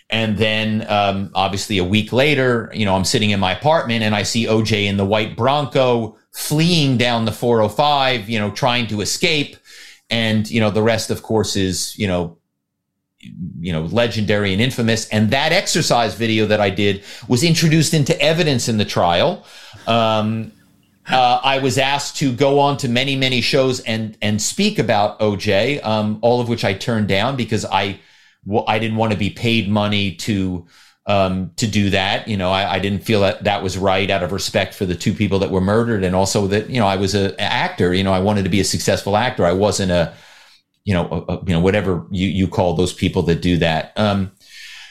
[0.09, 4.13] And then, um, obviously, a week later, you know, I'm sitting in my apartment and
[4.13, 9.01] I see OJ in the white Bronco fleeing down the 405, you know, trying to
[9.01, 9.55] escape.
[10.09, 12.37] And, you know, the rest, of course, is, you know,
[13.59, 15.07] you know, legendary and infamous.
[15.09, 19.45] And that exercise video that I did was introduced into evidence in the trial.
[19.87, 20.51] Um,
[21.09, 25.19] uh, I was asked to go on to many, many shows and and speak about
[25.19, 27.99] OJ, um, all of which I turned down because I
[28.45, 30.65] well, I didn't want to be paid money to
[31.05, 32.27] um, to do that.
[32.27, 34.95] You know, I, I didn't feel that that was right out of respect for the
[34.95, 37.93] two people that were murdered, and also that you know I was a- an actor.
[37.93, 39.45] You know, I wanted to be a successful actor.
[39.45, 40.13] I wasn't a
[40.85, 43.91] you know a, you know whatever you you call those people that do that.
[43.97, 44.31] Um,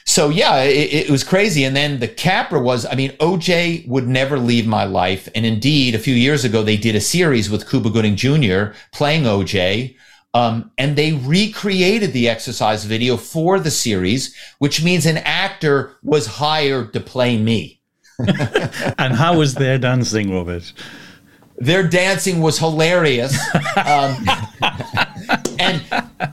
[0.05, 1.65] so yeah, it, it, was crazy.
[1.65, 5.29] And then the capper was, I mean, OJ would never leave my life.
[5.35, 8.75] And indeed, a few years ago, they did a series with Cuba Gooding Jr.
[8.93, 9.97] playing OJ.
[10.35, 16.27] Um, and they recreated the exercise video for the series, which means an actor was
[16.27, 17.81] hired to play me.
[18.99, 20.73] and how was their dancing, Robert?
[21.59, 23.39] Their dancing was hilarious.
[23.75, 24.15] Um,
[25.63, 25.83] and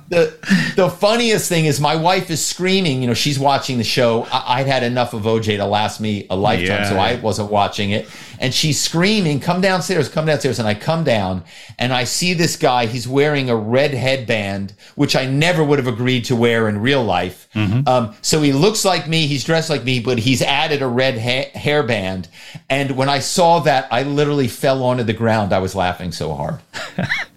[0.10, 3.02] the the funniest thing is my wife is screaming.
[3.02, 4.28] You know, she's watching the show.
[4.32, 6.90] I, would had enough of OJ to last me a lifetime, yeah.
[6.90, 8.10] so I wasn't watching it.
[8.40, 10.10] And she's screaming, "Come downstairs!
[10.10, 11.44] Come downstairs!" And I come down,
[11.78, 12.86] and I see this guy.
[12.86, 17.04] He's wearing a red headband, which I never would have agreed to wear in real
[17.04, 17.48] life.
[17.54, 17.88] Mm-hmm.
[17.88, 19.28] Um, so he looks like me.
[19.28, 22.28] He's dressed like me, but he's added a red ha- hairband.
[22.70, 25.54] And when I saw that, I literally fell onto the ground.
[25.54, 26.60] I was laughing so hard.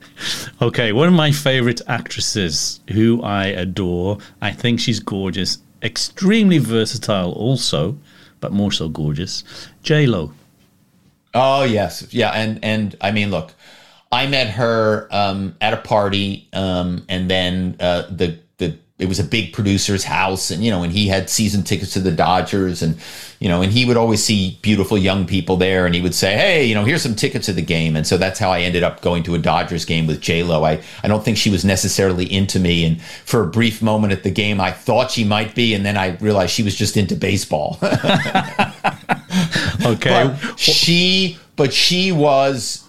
[0.61, 4.19] Okay, one of my favorite actresses who I adore.
[4.41, 7.99] I think she's gorgeous, extremely versatile also,
[8.41, 9.45] but more so gorgeous.
[9.83, 10.33] J Lo.
[11.35, 13.55] Oh yes, yeah, and and I mean, look,
[14.13, 18.42] I met her um, at a party, um, and then uh, the the
[19.03, 22.01] it was a big producer's house and you know and he had season tickets to
[22.01, 22.97] the dodgers and
[23.41, 26.35] you know and he would always see beautiful young people there and he would say
[26.35, 27.97] hey you know here's some tickets to the game.
[27.97, 30.65] And so that's how i ended up going to a dodgers game with j-lo.
[30.65, 34.23] I, I don't think she was necessarily into me and for a brief moment at
[34.23, 37.17] the game i thought she might be and then i realized she was just into
[37.17, 37.79] baseball.
[39.85, 40.37] Okay.
[40.41, 42.85] But she but she was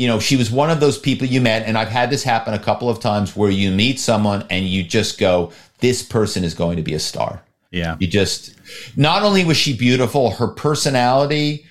[0.00, 2.54] you know, she was one of those people you met, and I've had this happen
[2.54, 6.54] a couple of times where you meet someone and you just go, this person is
[6.54, 7.42] going to be a star.
[7.70, 7.96] Yeah.
[8.00, 8.54] You just,
[8.96, 11.66] not only was she beautiful, her personality,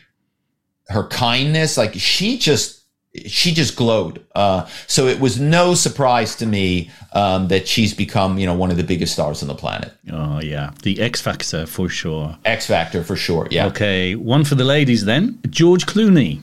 [0.90, 2.84] her kindness, like she just,
[3.26, 4.24] she just glowed.
[4.36, 8.70] Uh, so it was no surprise to me um, that she's become, you know, one
[8.70, 9.92] of the biggest stars on the planet.
[10.12, 12.38] Oh yeah, the X Factor for sure.
[12.46, 13.48] X Factor for sure.
[13.50, 13.66] Yeah.
[13.66, 15.40] Okay, one for the ladies then.
[15.50, 16.42] George Clooney.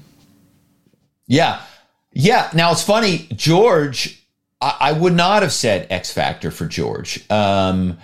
[1.29, 1.61] Yeah,
[2.17, 2.51] yeah.
[2.55, 4.23] Now it's funny, George.
[4.61, 7.29] I, I would not have said X Factor for George.
[7.31, 7.99] Um,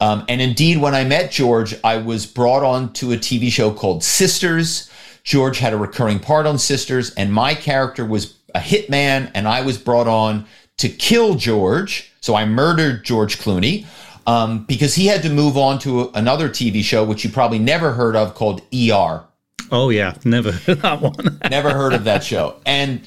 [0.00, 3.72] um, and indeed, when I met George, I was brought on to a TV show
[3.72, 4.90] called Sisters.
[5.24, 9.62] George had a recurring part on Sisters, and my character was a hitman, and I
[9.62, 10.46] was brought on
[10.76, 12.12] to kill George.
[12.20, 13.86] So I murdered George Clooney
[14.26, 17.58] um, because he had to move on to a, another TV show, which you probably
[17.58, 19.24] never heard of, called ER.
[19.72, 21.40] Oh yeah, never heard that one.
[21.50, 22.60] never heard of that show.
[22.64, 23.00] And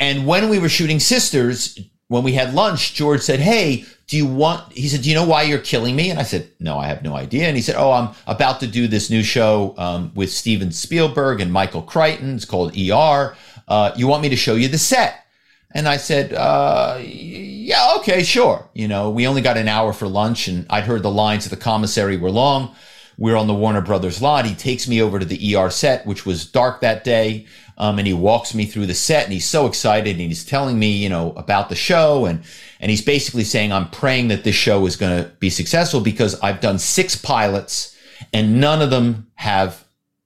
[0.00, 1.78] and when we were shooting Sisters,
[2.08, 5.26] when we had lunch, George said, Hey, do you want, he said, Do you know
[5.26, 6.10] why you're killing me?
[6.10, 7.46] And I said, No, I have no idea.
[7.46, 11.40] And he said, Oh, I'm about to do this new show um, with Steven Spielberg
[11.40, 12.36] and Michael Crichton.
[12.36, 13.36] It's called ER.
[13.68, 15.26] Uh, you want me to show you the set?
[15.72, 18.68] And I said, uh, Yeah, okay, sure.
[18.74, 21.50] You know, we only got an hour for lunch, and I'd heard the lines of
[21.50, 22.74] the commissary were long.
[23.18, 24.44] We're on the Warner Brothers lot.
[24.44, 27.46] He takes me over to the ER set, which was dark that day.
[27.78, 30.78] Um, and he walks me through the set and he's so excited and he's telling
[30.78, 32.24] me, you know, about the show.
[32.24, 32.42] And,
[32.80, 36.40] and he's basically saying, I'm praying that this show is going to be successful because
[36.40, 37.94] I've done six pilots
[38.32, 39.84] and none of them have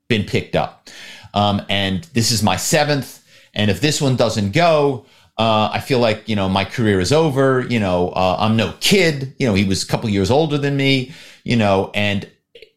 [0.08, 0.88] been picked up.
[1.34, 3.24] Um, and this is my seventh.
[3.54, 5.06] And if this one doesn't go,
[5.38, 7.66] uh, I feel like, you know, my career is over.
[7.66, 9.34] You know, uh, I'm no kid.
[9.38, 11.12] You know, he was a couple years older than me,
[11.44, 12.28] you know, and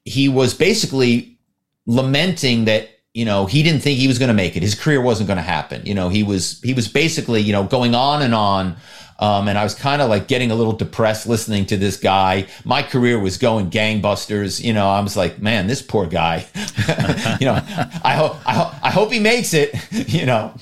[0.06, 1.38] he was basically
[1.86, 4.64] lamenting that you know, he didn't think he was going to make it.
[4.64, 5.86] His career wasn't going to happen.
[5.86, 8.76] You know, he was he was basically, you know, going on and on.
[9.20, 12.48] Um, and I was kind of like getting a little depressed listening to this guy.
[12.66, 14.62] My career was going gangbusters.
[14.62, 16.46] You know, I was like, man, this poor guy.
[17.40, 17.62] you know,
[18.04, 19.76] I hope I, ho- I hope he makes it.
[20.12, 20.54] you know,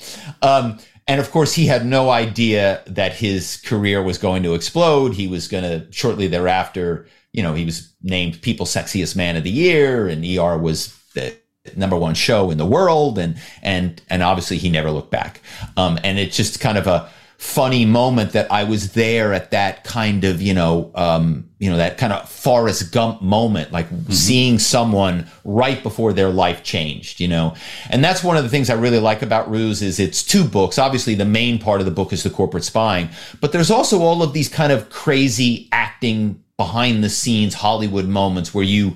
[0.42, 0.78] um,
[1.08, 5.14] and of course, he had no idea that his career was going to explode.
[5.14, 7.06] He was going to shortly thereafter.
[7.32, 11.34] You know, he was named People's Sexiest Man of the Year, and ER was the
[11.76, 15.40] number one show in the world and and and obviously he never looked back.
[15.76, 17.08] Um, and it's just kind of a
[17.38, 21.76] funny moment that I was there at that kind of you know um, you know
[21.76, 24.12] that kind of Forrest Gump moment like mm-hmm.
[24.12, 27.54] seeing someone right before their life changed you know?
[27.90, 30.78] And that's one of the things I really like about Ruse is it's two books.
[30.78, 33.08] Obviously the main part of the book is the corporate spying
[33.40, 38.54] but there's also all of these kind of crazy acting behind the scenes Hollywood moments
[38.54, 38.94] where you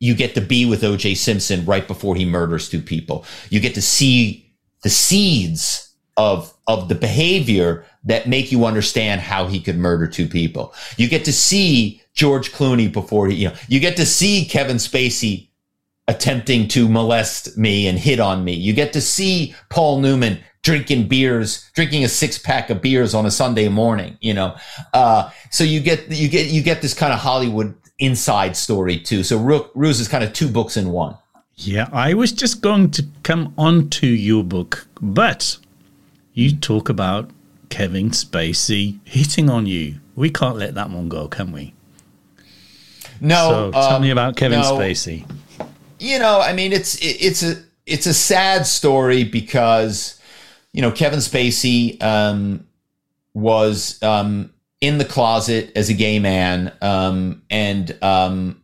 [0.00, 3.24] you get to be with OJ Simpson right before he murders two people.
[3.50, 9.46] You get to see the seeds of of the behavior that make you understand how
[9.46, 10.74] he could murder two people.
[10.96, 14.76] You get to see George Clooney before he, you know, you get to see Kevin
[14.76, 15.48] Spacey
[16.06, 18.52] attempting to molest me and hit on me.
[18.52, 23.26] You get to see Paul Newman drinking beers, drinking a six pack of beers on
[23.26, 24.56] a Sunday morning, you know.
[24.92, 29.22] Uh, so you get you get you get this kind of Hollywood inside story too.
[29.22, 31.16] So Ru- Ruse is kind of two books in one.
[31.56, 35.58] Yeah, I was just going to come on to your book, but
[36.32, 37.30] you talk about
[37.68, 39.96] Kevin Spacey hitting on you.
[40.16, 41.72] We can't let that one go, can we?
[43.20, 43.70] No.
[43.72, 44.76] So tell um, me about Kevin no.
[44.76, 45.28] Spacey.
[45.98, 50.20] you know, I mean, it's it, it's a it's a sad story because
[50.72, 52.66] you know Kevin Spacey um,
[53.32, 54.53] was um,
[54.84, 58.60] in the closet as a gay man, um, and um,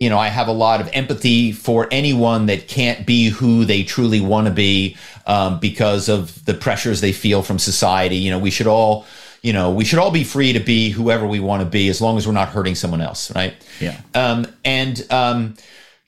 [0.00, 3.82] you know I have a lot of empathy for anyone that can't be who they
[3.82, 4.96] truly want to be
[5.26, 8.16] um, because of the pressures they feel from society.
[8.16, 9.06] You know, we should all.
[9.42, 12.00] You know, we should all be free to be whoever we want to be as
[12.00, 13.52] long as we're not hurting someone else, right?
[13.78, 14.00] Yeah.
[14.14, 15.56] Um, and um,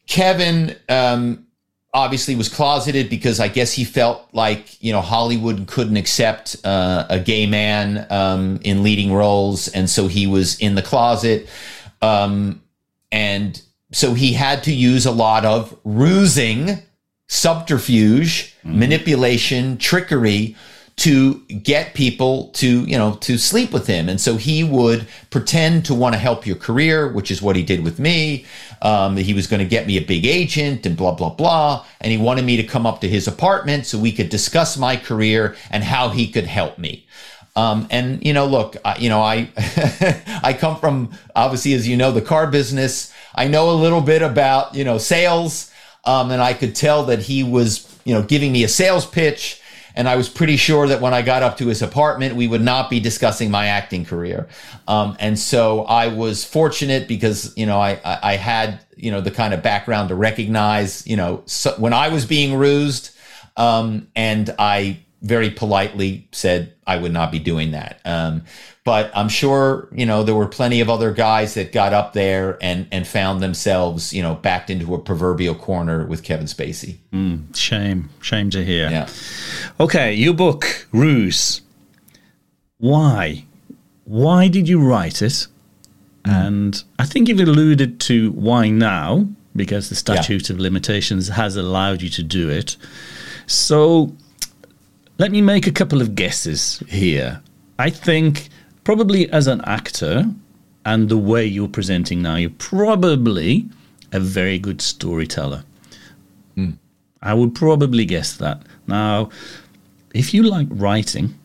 [0.07, 1.46] Kevin um,
[1.97, 7.07] obviously was closeted because I guess he felt like you know Hollywood couldn't accept uh,
[7.09, 11.49] a gay man um, in leading roles, and so he was in the closet,
[12.03, 12.63] um,
[13.11, 13.61] and
[13.93, 16.83] so he had to use a lot of rusing,
[17.29, 20.55] subterfuge, manipulation, trickery
[20.97, 24.09] to get people to you know to sleep with him.
[24.09, 27.63] And so he would pretend to want to help your career which is what he
[27.63, 28.47] did with me.
[28.81, 31.85] Um, he was going to get me a big agent and blah blah blah.
[32.01, 34.97] And he wanted me to come up to his apartment so we could discuss my
[34.97, 37.07] career and how he could help me.
[37.57, 39.51] Um, and you know look I, you know i
[40.43, 43.13] i come from obviously as you know the car business.
[43.35, 45.71] I know a little bit about you know sales
[46.07, 49.61] um, and i could tell that he was you know giving me a sales pitch
[49.97, 52.61] and I was pretty sure that when I got up to his apartment, we would
[52.61, 54.47] not be discussing my acting career.
[54.87, 59.21] Um, and so I was fortunate because you know I, I I had you know
[59.21, 63.11] the kind of background to recognize you know so when I was being rused,
[63.57, 68.01] um, and I very politely said I would not be doing that.
[68.05, 68.43] Um,
[68.85, 72.57] but I'm sure you know there were plenty of other guys that got up there
[72.61, 76.99] and and found themselves you know backed into a proverbial corner with Kevin Spacey.
[77.55, 78.09] Shame.
[78.23, 78.89] Shame to hear.
[78.89, 79.09] Yeah.
[79.81, 81.63] Okay, your book, Ruse.
[82.79, 83.45] Why?
[84.05, 85.49] Why did you write it?
[86.25, 92.03] And I think you've alluded to why now, because the statute of limitations has allowed
[92.03, 92.77] you to do it.
[93.47, 94.13] So
[95.19, 97.41] let me make a couple of guesses here.
[97.79, 98.49] I think
[98.85, 100.25] probably as an actor
[100.85, 103.69] and the way you're presenting now, you're probably
[104.13, 105.65] a very good storyteller.
[106.55, 106.73] Hmm.
[107.23, 108.63] I would probably guess that.
[108.87, 109.31] Now,
[110.15, 111.39] if you like writing,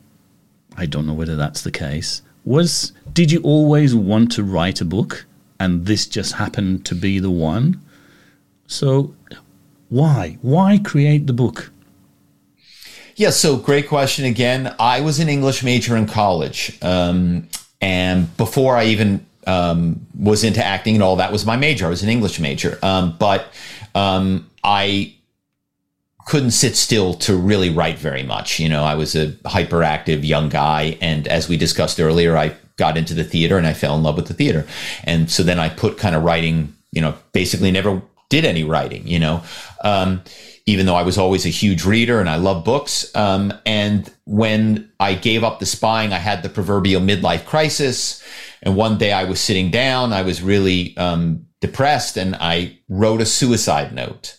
[0.78, 2.22] I don't know whether that's the case.
[2.46, 5.26] Was did you always want to write a book
[5.60, 7.82] and this just happened to be the one?
[8.68, 9.14] So
[9.90, 10.38] why?
[10.42, 11.72] Why create the book?
[13.22, 14.74] Yeah, so great question again.
[14.80, 16.76] I was an English major in college.
[16.82, 17.50] Um,
[17.80, 21.86] and before I even um, was into acting and all, that was my major.
[21.86, 22.80] I was an English major.
[22.82, 23.54] Um, but
[23.94, 25.14] um, I
[26.26, 28.60] couldn't sit still to really write very much.
[28.60, 30.98] You know, I was a hyperactive young guy.
[31.00, 34.16] And as we discussed earlier, I got into the theater and I fell in love
[34.16, 34.66] with the theater.
[35.04, 39.06] And so then I put kind of writing, you know, basically never did any writing,
[39.06, 39.44] you know.
[39.84, 40.24] Um,
[40.66, 43.14] even though I was always a huge reader and I love books.
[43.16, 48.24] Um, and when I gave up the spying, I had the proverbial midlife crisis.
[48.62, 53.22] And one day I was sitting down, I was really um, depressed, and I wrote
[53.22, 54.38] a suicide note.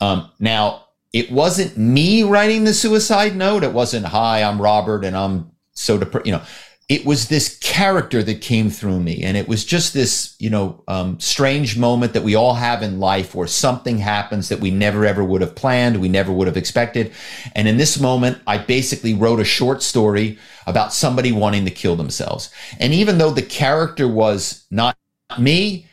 [0.00, 3.64] Um, now, it wasn't me writing the suicide note.
[3.64, 6.26] It wasn't, hi, I'm Robert and I'm so depressed.
[6.26, 6.42] You know,
[6.90, 9.22] it was this character that came through me.
[9.22, 12.98] And it was just this, you know, um, strange moment that we all have in
[12.98, 16.56] life where something happens that we never ever would have planned, we never would have
[16.56, 17.12] expected.
[17.54, 21.94] And in this moment, I basically wrote a short story about somebody wanting to kill
[21.94, 22.50] themselves.
[22.80, 24.98] And even though the character was not
[25.38, 25.86] me,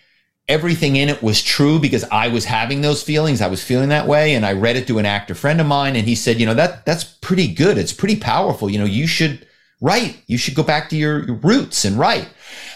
[0.48, 3.40] everything in it was true because I was having those feelings.
[3.40, 4.34] I was feeling that way.
[4.34, 6.56] And I read it to an actor friend of mine and he said, you know,
[6.56, 7.78] that that's pretty good.
[7.78, 8.68] It's pretty powerful.
[8.68, 9.48] You know, you should
[9.82, 10.22] write.
[10.28, 12.30] You should go back to your, your roots and write.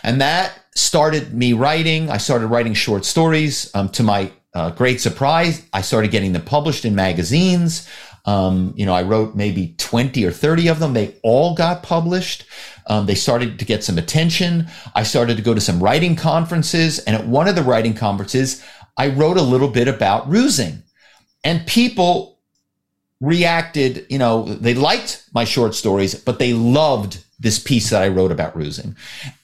[0.04, 2.10] And that started me writing.
[2.10, 3.74] I started writing short stories.
[3.76, 7.88] Um, to my uh, great surprise, I started getting them published in magazines.
[8.26, 10.94] Um, you know, I wrote maybe 20 or 30 of them.
[10.94, 12.46] They all got published.
[12.88, 14.68] Um, they started to get some attention.
[14.94, 17.00] I started to go to some writing conferences.
[17.00, 18.64] And at one of the writing conferences,
[18.98, 20.84] I wrote a little bit about rusing.
[21.44, 22.40] And people
[23.22, 28.08] reacted, you know, they liked my short stories, but they loved this piece that I
[28.08, 28.96] wrote about rusing.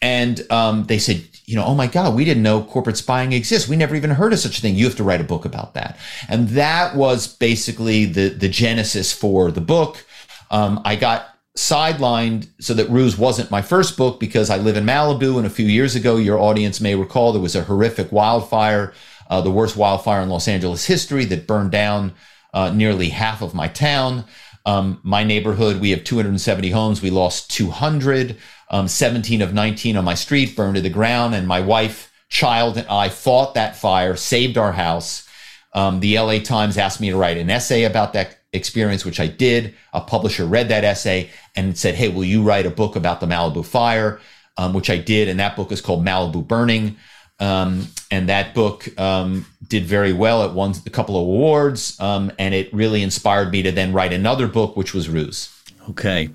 [0.02, 3.70] And um, they said, you know, oh my God, we didn't know corporate spying exists.
[3.70, 4.76] We never even heard of such a thing.
[4.76, 5.98] You have to write a book about that.
[6.28, 10.06] And that was basically the, the genesis for the book.
[10.52, 14.86] Um, I got sidelined so that Ruse wasn't my first book because I live in
[14.86, 15.38] Malibu.
[15.38, 18.94] And a few years ago, your audience may recall there was a horrific wildfire,
[19.30, 22.14] uh, the worst wildfire in Los Angeles history that burned down
[22.58, 24.26] uh, nearly half of my town.
[24.66, 27.03] Um, my neighborhood, we have 270 homes.
[27.03, 28.36] We lost 200.
[28.72, 31.36] Um, 17 of 19 on my street burned to the ground.
[31.36, 35.30] And my wife, child, and I fought that fire, saved our house.
[35.76, 39.28] Um, the LA Times asked me to write an essay about that experience, which I
[39.28, 39.76] did.
[39.93, 43.28] A publisher read that essay and said, Hey, will you write a book about the
[43.28, 44.20] Malibu fire?
[44.58, 45.28] Um, which I did.
[45.28, 46.97] And that book is called Malibu Burning.
[47.40, 50.44] Um, and that book um, did very well.
[50.44, 52.00] It won a couple of awards.
[52.00, 55.50] Um, and it really inspired me to then write another book, which was Ruse.
[55.90, 56.30] Okay.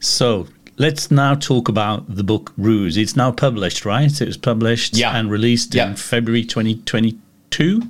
[0.00, 0.46] So
[0.78, 2.96] let's now talk about the book Ruse.
[2.96, 4.20] It's now published, right?
[4.20, 5.16] It was published yeah.
[5.16, 5.88] and released yeah.
[5.88, 7.82] in February 2022?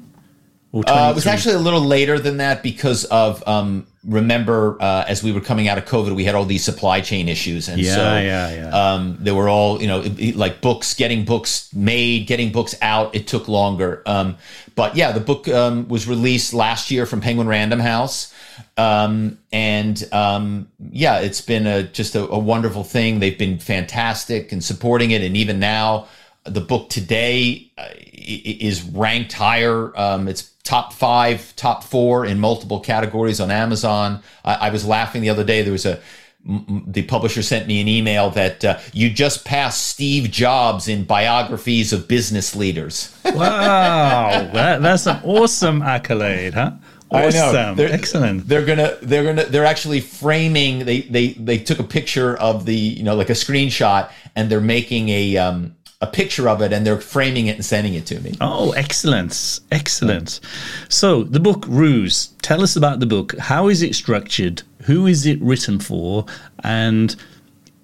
[0.75, 5.23] Uh, it was actually a little later than that because of um, remember uh, as
[5.23, 7.95] we were coming out of COVID, we had all these supply chain issues, and yeah,
[7.95, 8.69] so yeah, yeah.
[8.71, 10.05] Um, they were all you know
[10.35, 13.15] like books, getting books made, getting books out.
[13.15, 14.37] It took longer, um,
[14.75, 18.33] but yeah, the book um, was released last year from Penguin Random House,
[18.77, 23.19] um, and um, yeah, it's been a just a, a wonderful thing.
[23.19, 26.07] They've been fantastic in supporting it, and even now
[26.45, 29.97] the book today uh, is ranked higher.
[29.99, 34.21] Um, it's top five, top four in multiple categories on Amazon.
[34.45, 35.62] I, I was laughing the other day.
[35.62, 36.01] There was a
[36.49, 41.93] the publisher sent me an email that uh, you just passed Steve Jobs in biographies
[41.93, 43.17] of business leaders.
[43.25, 46.73] wow, that, that's an awesome accolade, huh?
[47.11, 48.47] Awesome, they're, excellent.
[48.49, 50.81] They're gonna, they're gonna, they're actually framing.
[50.81, 54.61] They, they, they took a picture of the, you know, like a screenshot, and they're
[54.61, 58.20] making a, um, a picture of it and they're framing it and sending it to
[58.20, 58.34] me.
[58.40, 59.61] Oh, excellent.
[59.72, 60.40] Excellent.
[60.88, 63.36] So, the book Ruse, tell us about the book.
[63.38, 64.62] How is it structured?
[64.82, 66.26] Who is it written for?
[66.62, 67.16] And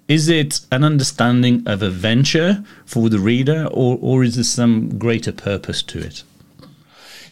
[0.07, 4.97] is it an understanding of a venture for the reader or, or is there some
[4.99, 6.23] greater purpose to it?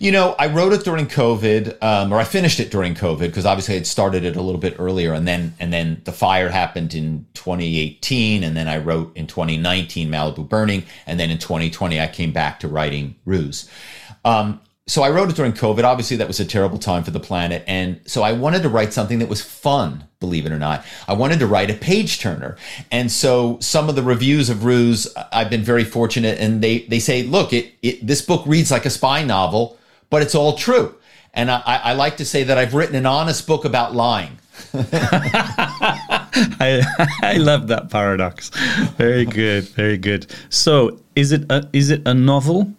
[0.01, 3.45] You know, I wrote it during COVID, um, or I finished it during COVID because
[3.45, 6.95] obviously I'd started it a little bit earlier, and then and then the fire happened
[6.95, 12.07] in 2018, and then I wrote in 2019 Malibu Burning, and then in 2020 I
[12.07, 13.69] came back to writing Ruse.
[14.25, 15.83] Um, so I wrote it during COVID.
[15.83, 18.93] Obviously, that was a terrible time for the planet, and so I wanted to write
[18.93, 20.05] something that was fun.
[20.19, 22.57] Believe it or not, I wanted to write a page turner,
[22.91, 26.97] and so some of the reviews of Ruse, I've been very fortunate, and they they
[26.97, 29.77] say, look, it, it this book reads like a spy novel
[30.11, 30.93] but it's all true.
[31.33, 34.37] And I, I like to say that I've written an honest book about lying.
[36.59, 36.83] I,
[37.23, 38.51] I love that paradox.
[38.97, 40.27] Very good, very good.
[40.49, 42.71] So, is it a, is it a novel?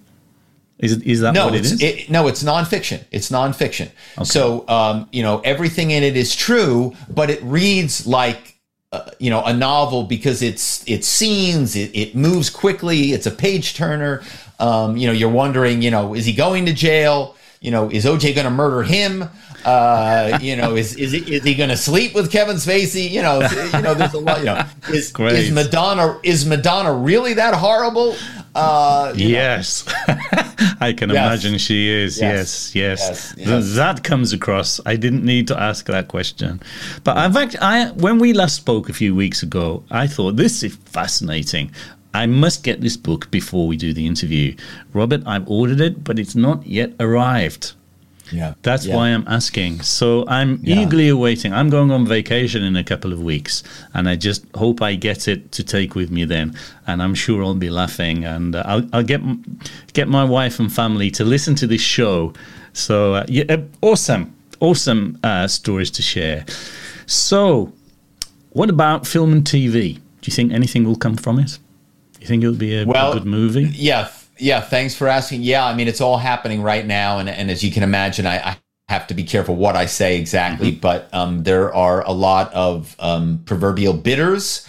[0.78, 1.80] Is it is that no, what it is?
[1.80, 3.04] It, no, it's nonfiction.
[3.10, 3.90] It's nonfiction.
[4.18, 4.24] Okay.
[4.24, 8.58] So, um, you know, everything in it is true, but it reads like
[8.92, 11.74] uh, you know a novel because it's it's scenes.
[11.74, 13.12] It, it moves quickly.
[13.12, 14.22] It's a page turner.
[14.58, 17.36] Um, you know, you're wondering, you know, is he going to jail?
[17.60, 19.28] You know, is OJ going to murder him?
[19.64, 23.08] Uh, you know, is is he, is he going to sleep with Kevin Spacey?
[23.08, 24.38] You know, you know, there's a lot.
[24.40, 28.16] You know, is is Madonna is Madonna really that horrible?
[28.54, 29.84] Uh, yes,
[30.80, 31.16] I can yes.
[31.16, 32.20] imagine she is.
[32.20, 33.34] Yes, yes.
[33.36, 33.46] yes.
[33.46, 33.74] yes.
[33.76, 34.80] That comes across.
[34.84, 36.60] I didn't need to ask that question,
[37.04, 40.62] but in fact, I when we last spoke a few weeks ago, I thought this
[40.62, 41.70] is fascinating.
[42.14, 44.54] I must get this book before we do the interview.
[44.92, 47.72] Robert, I've ordered it, but it's not yet arrived.
[48.32, 48.54] Yeah.
[48.62, 48.96] That's yeah.
[48.96, 49.82] why I'm asking.
[49.82, 50.82] So I'm yeah.
[50.82, 51.52] eagerly awaiting.
[51.52, 53.62] I'm going on vacation in a couple of weeks,
[53.94, 56.56] and I just hope I get it to take with me then.
[56.86, 59.20] And I'm sure I'll be laughing, and uh, I'll, I'll, get
[59.92, 62.32] get my wife and family to listen to this show.
[62.72, 66.46] So uh, yeah, uh, awesome, awesome uh, stories to share.
[67.06, 67.72] So,
[68.50, 69.96] what about film and TV?
[69.96, 71.58] Do you think anything will come from it?
[72.22, 73.64] You think it would be a, well, good movie?
[73.72, 74.08] Yeah,
[74.38, 74.60] yeah.
[74.60, 75.42] Thanks for asking.
[75.42, 78.50] Yeah, I mean, it's all happening right now, and and as you can imagine, I,
[78.50, 78.56] I
[78.88, 80.80] have to be careful what I say exactly, mm-hmm.
[80.80, 84.64] but um, there are a lot of um, proverbial bidders.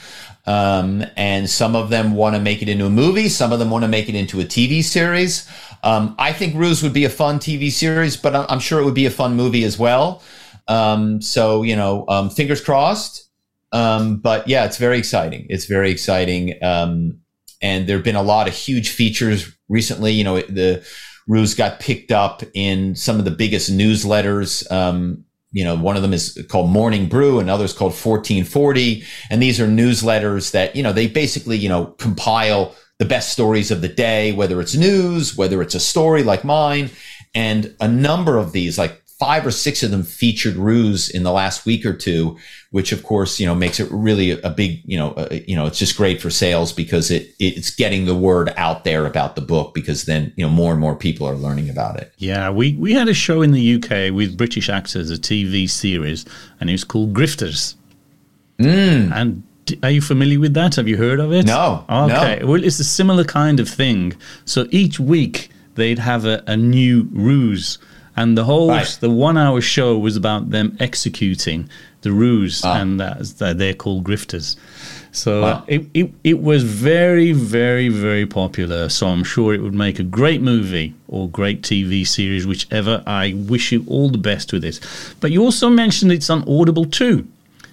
[0.46, 3.30] Um, and some of them want to make it into a movie.
[3.30, 5.48] Some of them want to make it into a TV series.
[5.84, 8.84] Um, I think Ruse would be a fun TV series, but I'm, I'm sure it
[8.84, 10.22] would be a fun movie as well.
[10.68, 13.30] Um, so you know, um, fingers crossed.
[13.72, 15.48] Um, but yeah, it's very exciting.
[15.50, 16.62] It's very exciting.
[16.62, 17.20] Um,
[17.64, 20.12] and there have been a lot of huge features recently.
[20.12, 20.86] You know, the
[21.28, 24.70] Ruse got picked up in some of the biggest newsletters.
[24.72, 29.04] Um, you know, one of them is called Morning Brew, another is called 1440.
[29.30, 33.72] And these are newsletters that, you know, they basically, you know, compile the best stories
[33.72, 36.90] of the day, whether it's news, whether it's a story like mine.
[37.36, 41.32] And a number of these, like five or six of them featured Ruse in the
[41.32, 42.38] last week or two,
[42.72, 45.66] which of course, you know, makes it really a, big, you know, uh, you know,
[45.66, 49.42] it's just great for sales because it it's getting the word out there about the
[49.42, 52.12] book because then, you know, more and more people are learning about it.
[52.18, 56.26] Yeah, we we had a show in the UK with British actors, a TV series,
[56.60, 57.76] and it was called Grifters.
[58.60, 59.14] Mm.
[59.16, 59.44] And
[59.84, 60.76] are you familiar with that?
[60.76, 61.46] Have you heard of it?
[61.46, 61.86] No.
[61.90, 62.40] Okay.
[62.42, 62.48] No.
[62.48, 64.18] Well, it's a similar kind of thing.
[64.44, 67.78] So each week they'd have a, a new ruse,
[68.16, 68.98] and the whole right.
[69.00, 71.70] the one hour show was about them executing
[72.02, 72.80] the ruse, ah.
[72.80, 74.56] and that's, they're called grifters.
[75.12, 75.64] So wow.
[75.68, 78.90] it, it it was very very very popular.
[78.90, 83.04] So I'm sure it would make a great movie or great TV series, whichever.
[83.06, 84.80] I wish you all the best with it.
[85.20, 87.28] But you also mentioned it's on Audible too.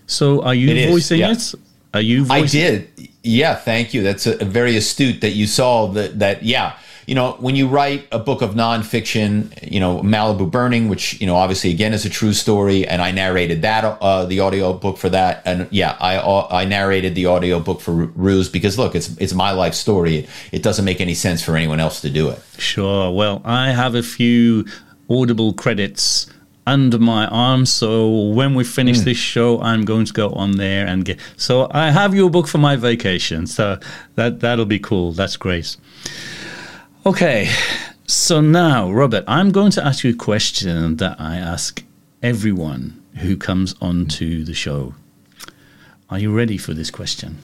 [0.06, 1.58] So are you it voicing is, yeah.
[1.58, 1.64] it?
[1.94, 2.24] Are you?
[2.26, 2.60] Voicing?
[2.60, 3.08] I did.
[3.22, 4.02] Yeah, thank you.
[4.02, 6.18] That's a, a very astute that you saw that.
[6.18, 6.76] That yeah,
[7.06, 11.26] you know, when you write a book of nonfiction, you know, Malibu Burning, which you
[11.26, 14.96] know, obviously again is a true story, and I narrated that uh, the audio book
[14.96, 18.94] for that, and yeah, I uh, I narrated the audio book for Ruse because look,
[18.94, 20.16] it's it's my life story.
[20.18, 22.40] It, it doesn't make any sense for anyone else to do it.
[22.58, 23.12] Sure.
[23.12, 24.66] Well, I have a few
[25.08, 26.26] Audible credits
[26.66, 27.66] under my arm.
[27.66, 29.04] So when we finish mm.
[29.04, 31.18] this show, I'm going to go on there and get.
[31.36, 33.46] So I have your book for my vacation.
[33.46, 33.78] So
[34.14, 35.12] that that'll be cool.
[35.12, 35.76] That's great.
[37.06, 37.50] Okay,
[38.06, 41.82] so now, Robert, I'm going to ask you a question that I ask
[42.22, 44.94] everyone who comes onto the show.
[46.10, 47.38] Are you ready for this question?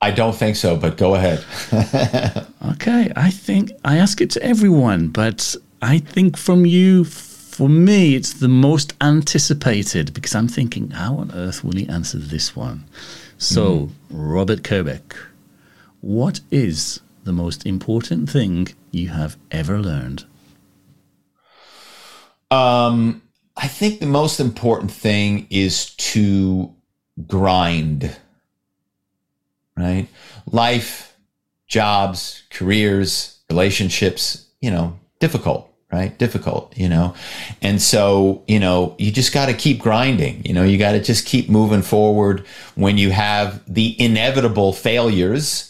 [0.00, 1.44] I don't think so, but go ahead.
[2.72, 8.14] okay, I think I ask it to everyone, but I think from you for me,
[8.14, 12.84] it's the most anticipated because I'm thinking, how on earth will he answer this one?
[13.36, 13.90] So, mm.
[14.08, 15.16] Robert Kerbeck,
[16.00, 20.24] what is the most important thing you have ever learned?
[22.50, 23.22] Um,
[23.54, 26.74] I think the most important thing is to
[27.26, 28.16] grind,
[29.76, 30.08] right?
[30.50, 31.14] Life,
[31.66, 36.18] jobs, careers, relationships, you know, difficult right?
[36.18, 37.14] Difficult, you know?
[37.62, 41.00] And so, you know, you just got to keep grinding, you know, you got to
[41.00, 45.67] just keep moving forward when you have the inevitable failures.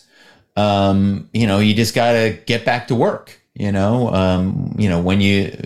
[0.59, 4.13] Um, you know, you just got to get back to work, you know?
[4.13, 5.57] Um, you know, when you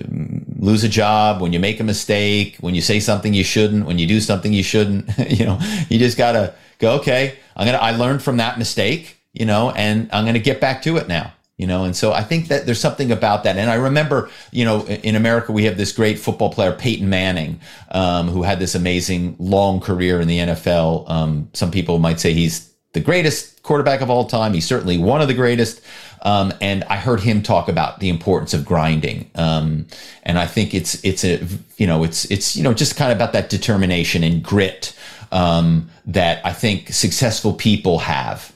[0.59, 3.99] lose a job, when you make a mistake, when you say something you shouldn't, when
[3.99, 7.79] you do something you shouldn't, you know, you just got to go, okay, I'm going
[7.79, 10.99] to, I learned from that mistake, you know, and I'm going to get back to
[10.99, 11.85] it now you know?
[11.85, 13.57] And so i think that there's something about that.
[13.57, 17.61] And i remember you know in america we have this great football player peyton manning
[17.91, 22.33] um, who had this amazing long career in the nfl um, some people might say
[22.33, 25.81] he's the greatest quarterback of all time he's certainly one of the greatest
[26.23, 29.87] um, and i heard him talk about the importance of grinding um,
[30.25, 31.45] and i think it's it's a
[31.77, 34.97] you know it's it's you know just kind of about that determination and grit
[35.31, 38.53] um, that i think successful people have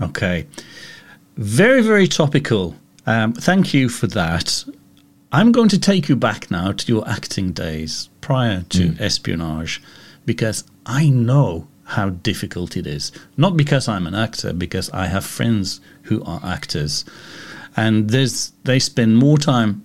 [0.00, 0.46] okay
[1.38, 2.74] very, very topical.
[3.06, 4.64] Um, thank you for that.
[5.30, 9.00] I'm going to take you back now to your acting days prior to mm.
[9.00, 9.80] espionage
[10.26, 13.10] because I know how difficult it is.
[13.38, 17.04] Not because I'm an actor, because I have friends who are actors.
[17.76, 19.84] And there's they spend more time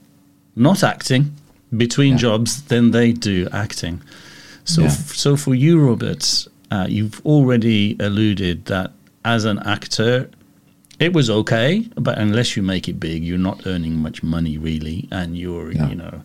[0.55, 1.33] not acting
[1.75, 2.17] between yeah.
[2.17, 4.01] jobs than they do acting.
[4.65, 4.87] So, yeah.
[4.87, 8.91] f- so for you, Robert, uh, you've already alluded that
[9.23, 10.29] as an actor,
[10.99, 15.07] it was okay, but unless you make it big, you're not earning much money really,
[15.09, 15.87] and you're yeah.
[15.87, 16.21] you know.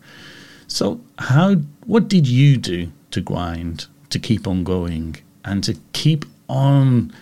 [0.67, 1.55] So how?
[1.85, 5.15] What did you do to grind, to keep on going,
[5.49, 7.13] and to keep on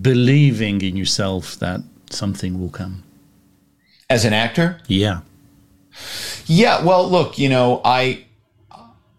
[0.00, 1.80] believing in yourself that
[2.10, 3.02] something will come?
[4.08, 5.20] As an actor, yeah,
[6.46, 6.84] yeah.
[6.84, 8.24] Well, look, you know, I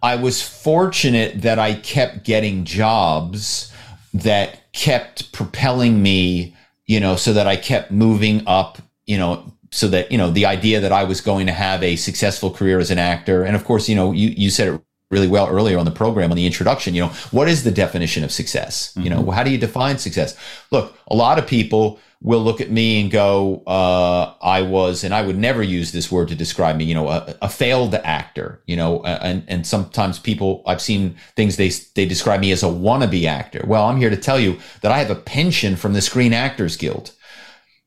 [0.02, 3.74] I was fortunate that I kept getting jobs
[4.14, 6.56] that kept propelling me
[6.88, 10.46] you know, so that I kept moving up, you know, so that, you know, the
[10.46, 13.44] idea that I was going to have a successful career as an actor.
[13.44, 16.32] And of course, you know, you, you said it really well earlier on the program
[16.32, 19.04] on the introduction you know what is the definition of success mm-hmm.
[19.04, 19.32] you know mm-hmm.
[19.32, 20.38] how do you define success
[20.72, 25.14] look a lot of people will look at me and go uh, i was and
[25.14, 28.62] i would never use this word to describe me you know a, a failed actor
[28.66, 32.68] you know and and sometimes people i've seen things they they describe me as a
[32.68, 36.02] wannabe actor well i'm here to tell you that i have a pension from the
[36.02, 37.14] screen actors guild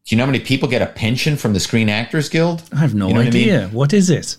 [0.07, 2.63] do you know how many people get a pension from the Screen Actors Guild?
[2.73, 3.53] I have no you know idea.
[3.53, 3.75] What, I mean?
[3.75, 4.37] what is it?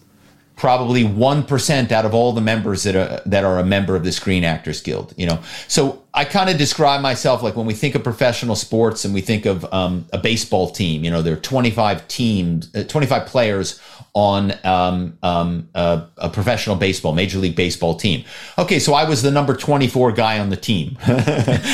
[0.61, 4.11] Probably 1% out of all the members that are that are a member of the
[4.11, 5.39] Screen Actors Guild, you know.
[5.67, 9.21] So I kind of describe myself like when we think of professional sports and we
[9.21, 13.81] think of um, a baseball team, you know, there are 25 teams, uh, 25 players
[14.13, 18.23] on um, um, a, a, professional baseball, Major League Baseball team.
[18.59, 20.95] Okay, so I was the number 24 guy on the team.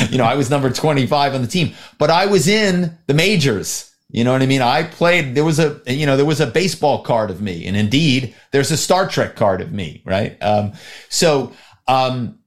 [0.08, 3.87] you know, I was number 25 on the team, but I was in the majors.
[4.10, 4.62] You know what I mean?
[4.62, 7.66] I played, there was a, you know, there was a baseball card of me.
[7.66, 10.42] And indeed, there's a Star Trek card of me, right?
[10.42, 10.72] Um,
[11.10, 11.52] so,
[11.86, 12.38] um,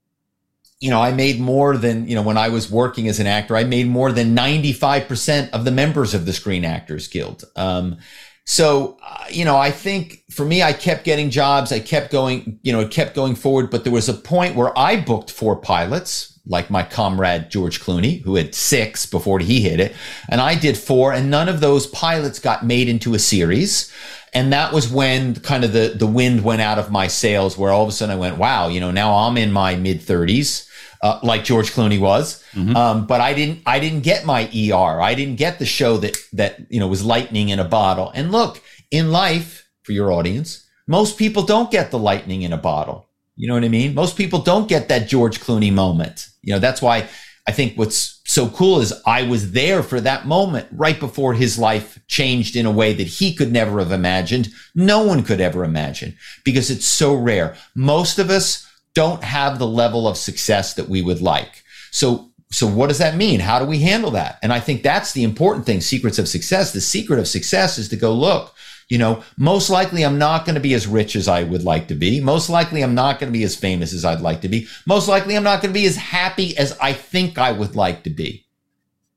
[0.79, 3.55] you know, I made more than, you know, when I was working as an actor,
[3.55, 7.43] I made more than 95% of the members of the Screen Actors Guild.
[7.55, 7.99] Um,
[8.45, 11.71] so, uh, you know, I think for me, I kept getting jobs.
[11.71, 13.69] I kept going, you know, it kept going forward.
[13.69, 18.21] But there was a point where I booked four pilots, like my comrade George Clooney,
[18.23, 19.95] who had six before he hit it.
[20.29, 23.91] And I did four, and none of those pilots got made into a series.
[24.33, 27.71] And that was when kind of the, the wind went out of my sails, where
[27.71, 30.67] all of a sudden I went, wow, you know, now I'm in my mid 30s
[31.01, 32.43] uh, like George Clooney was.
[32.53, 32.75] Mm-hmm.
[32.75, 35.01] Um, but I didn't, I didn't get my ER.
[35.01, 38.11] I didn't get the show that, that, you know, was lightning in a bottle.
[38.13, 42.57] And look, in life, for your audience, most people don't get the lightning in a
[42.57, 43.09] bottle.
[43.41, 43.95] You know what I mean?
[43.95, 46.29] Most people don't get that George Clooney moment.
[46.43, 47.09] You know, that's why
[47.47, 51.57] I think what's so cool is I was there for that moment right before his
[51.57, 54.49] life changed in a way that he could never have imagined.
[54.75, 57.55] No one could ever imagine because it's so rare.
[57.73, 61.63] Most of us don't have the level of success that we would like.
[61.89, 63.39] So, so what does that mean?
[63.39, 64.37] How do we handle that?
[64.43, 65.81] And I think that's the important thing.
[65.81, 66.73] Secrets of success.
[66.73, 68.53] The secret of success is to go look,
[68.91, 71.87] you know, most likely I'm not going to be as rich as I would like
[71.87, 72.19] to be.
[72.19, 74.67] Most likely I'm not going to be as famous as I'd like to be.
[74.85, 78.03] Most likely I'm not going to be as happy as I think I would like
[78.03, 78.47] to be.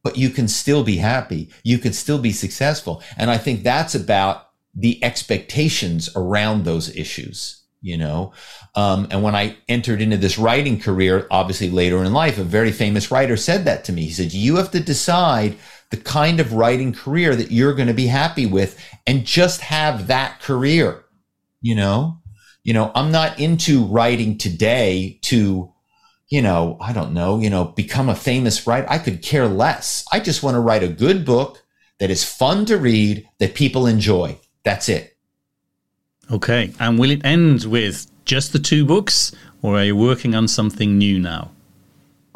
[0.04, 1.50] But you can still be happy.
[1.64, 3.02] You can still be successful.
[3.16, 8.32] And I think that's about the expectations around those issues you know?
[8.74, 12.72] Um, and when i entered into this writing career obviously later in life a very
[12.72, 14.02] famous writer said that to me.
[14.04, 15.56] He said you have to decide
[15.90, 20.06] the kind of writing career that you're going to be happy with and just have
[20.08, 21.04] that career
[21.60, 22.20] you know?
[22.62, 25.70] You know i'm not into writing today to
[26.28, 28.86] you know i don't know you know become a famous writer.
[28.88, 30.06] I could care less.
[30.10, 31.62] I just want to write a good book
[32.00, 34.38] that is fun to read that people enjoy.
[34.64, 35.13] That's it
[36.30, 36.72] Okay.
[36.80, 40.98] And will it end with just the two books, or are you working on something
[40.98, 41.50] new now?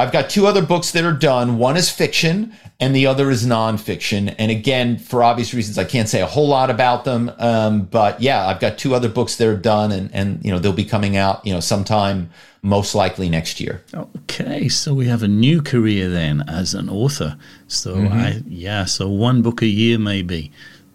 [0.00, 1.58] I've got two other books that are done.
[1.58, 4.32] One is fiction and the other is nonfiction.
[4.38, 7.32] And again, for obvious reasons, I can't say a whole lot about them.
[7.38, 10.60] Um, but yeah, I've got two other books that are done and, and, you know,
[10.60, 12.30] they'll be coming out, you know, sometime
[12.62, 13.82] most likely next year.
[13.92, 14.68] Okay.
[14.68, 17.36] So we have a new career then as an author.
[17.66, 18.12] So mm-hmm.
[18.12, 20.52] I, yeah, so one book a year, maybe,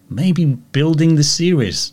[0.08, 1.92] maybe building the series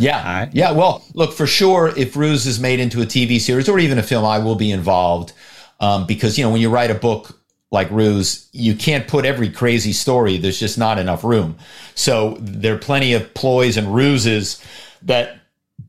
[0.00, 0.40] yeah.
[0.40, 0.50] Right.
[0.52, 0.72] Yeah.
[0.72, 4.02] Well, look, for sure, if Ruse is made into a TV series or even a
[4.02, 5.32] film, I will be involved.
[5.80, 7.38] Um, because, you know, when you write a book
[7.70, 10.36] like Ruse, you can't put every crazy story.
[10.36, 11.56] There's just not enough room.
[11.94, 14.62] So there are plenty of ploys and ruses
[15.02, 15.40] that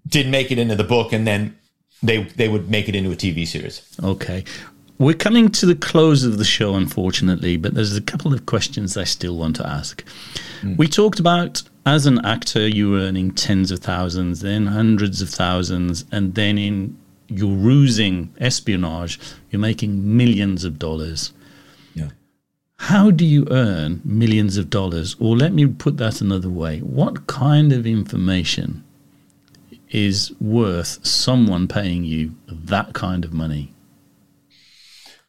[0.08, 1.58] didn't make it into the book and then
[2.04, 3.82] they they would make it into a TV series.
[4.04, 4.44] Okay.
[4.98, 8.98] We're coming to the close of the show, unfortunately, but there's a couple of questions
[8.98, 10.04] I still want to ask.
[10.62, 10.78] Mm.
[10.78, 15.30] We talked about as an actor, you were earning tens of thousands, then hundreds of
[15.30, 19.20] thousands, and then in your rusing espionage,
[19.50, 21.34] you're making millions of dollars.
[21.96, 22.10] Yeah.
[22.78, 25.16] How do you earn millions of dollars?
[25.20, 28.84] Or let me put that another way what kind of information
[29.90, 33.74] is worth someone paying you that kind of money?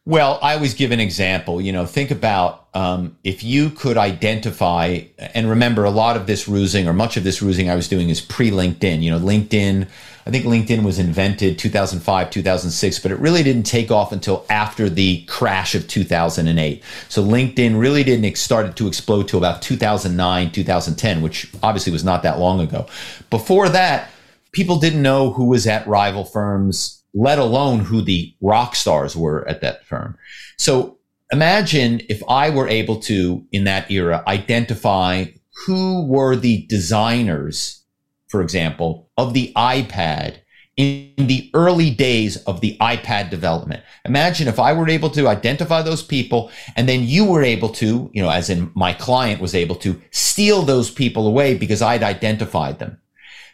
[0.05, 1.61] Well, I always give an example.
[1.61, 6.45] You know, think about um, if you could identify, and remember, a lot of this
[6.45, 9.01] rusing or much of this rusing I was doing is pre LinkedIn.
[9.01, 9.87] You know, LinkedIn,
[10.27, 14.89] I think LinkedIn was invented 2005, 2006, but it really didn't take off until after
[14.89, 16.83] the crash of 2008.
[17.07, 22.23] So LinkedIn really didn't start to explode till about 2009, 2010, which obviously was not
[22.23, 22.87] that long ago.
[23.29, 24.11] Before that,
[24.51, 29.47] people didn't know who was at rival firms let alone who the rock stars were
[29.47, 30.17] at that firm.
[30.57, 30.97] So
[31.31, 35.25] imagine if I were able to, in that era, identify
[35.65, 37.83] who were the designers,
[38.27, 40.37] for example, of the iPad
[40.75, 43.83] in the early days of the iPad development.
[44.05, 48.09] Imagine if I were able to identify those people and then you were able to,
[48.11, 52.01] you know, as in my client was able to steal those people away because I'd
[52.01, 52.99] identified them.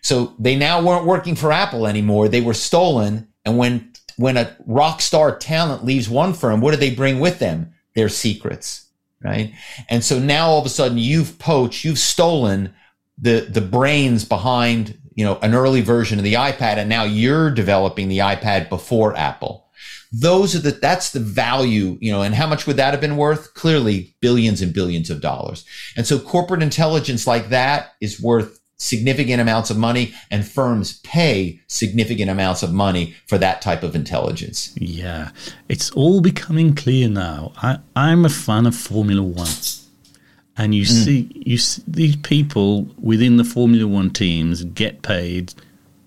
[0.01, 2.29] So they now weren't working for Apple anymore.
[2.29, 6.77] They were stolen and when when a rock star talent leaves one firm, what do
[6.77, 7.73] they bring with them?
[7.95, 8.87] Their secrets,
[9.23, 9.53] right?
[9.89, 12.73] And so now all of a sudden you've poached, you've stolen
[13.17, 17.51] the the brains behind you know an early version of the iPad, and now you're
[17.51, 19.67] developing the iPad before Apple.
[20.11, 23.17] Those are the that's the value, you know, and how much would that have been
[23.17, 23.53] worth?
[23.53, 25.65] Clearly, billions and billions of dollars.
[25.95, 31.59] And so, corporate intelligence like that is worth significant amounts of money, and firms pay
[31.67, 34.73] significant amounts of money for that type of intelligence.
[34.75, 35.29] Yeah,
[35.67, 37.53] it's all becoming clear now.
[37.57, 39.47] I, I'm a fan of Formula One
[40.59, 40.87] and you mm.
[40.87, 45.53] see you see these people within the Formula One teams get paid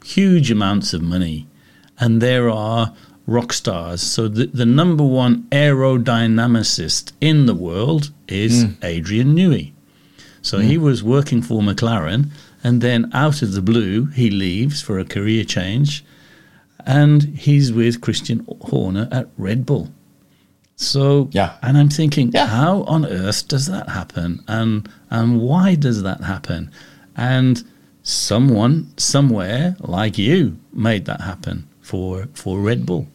[0.05, 1.47] huge amounts of money,
[1.99, 2.95] and there are
[3.27, 4.03] rock stars.
[4.03, 8.85] So the, the number one aerodynamicist in the world is mm.
[8.85, 9.73] Adrian Newey.
[10.43, 10.65] So mm.
[10.65, 12.31] he was working for McLaren,
[12.63, 16.05] and then out of the blue, he leaves for a career change,
[16.87, 19.91] and he's with Christian Horner at Red Bull.
[20.77, 22.47] So yeah, and I'm thinking, yeah.
[22.47, 26.71] how on earth does that happen, and and why does that happen?
[27.17, 27.63] And
[28.03, 33.07] someone somewhere like you made that happen for for Red Bull.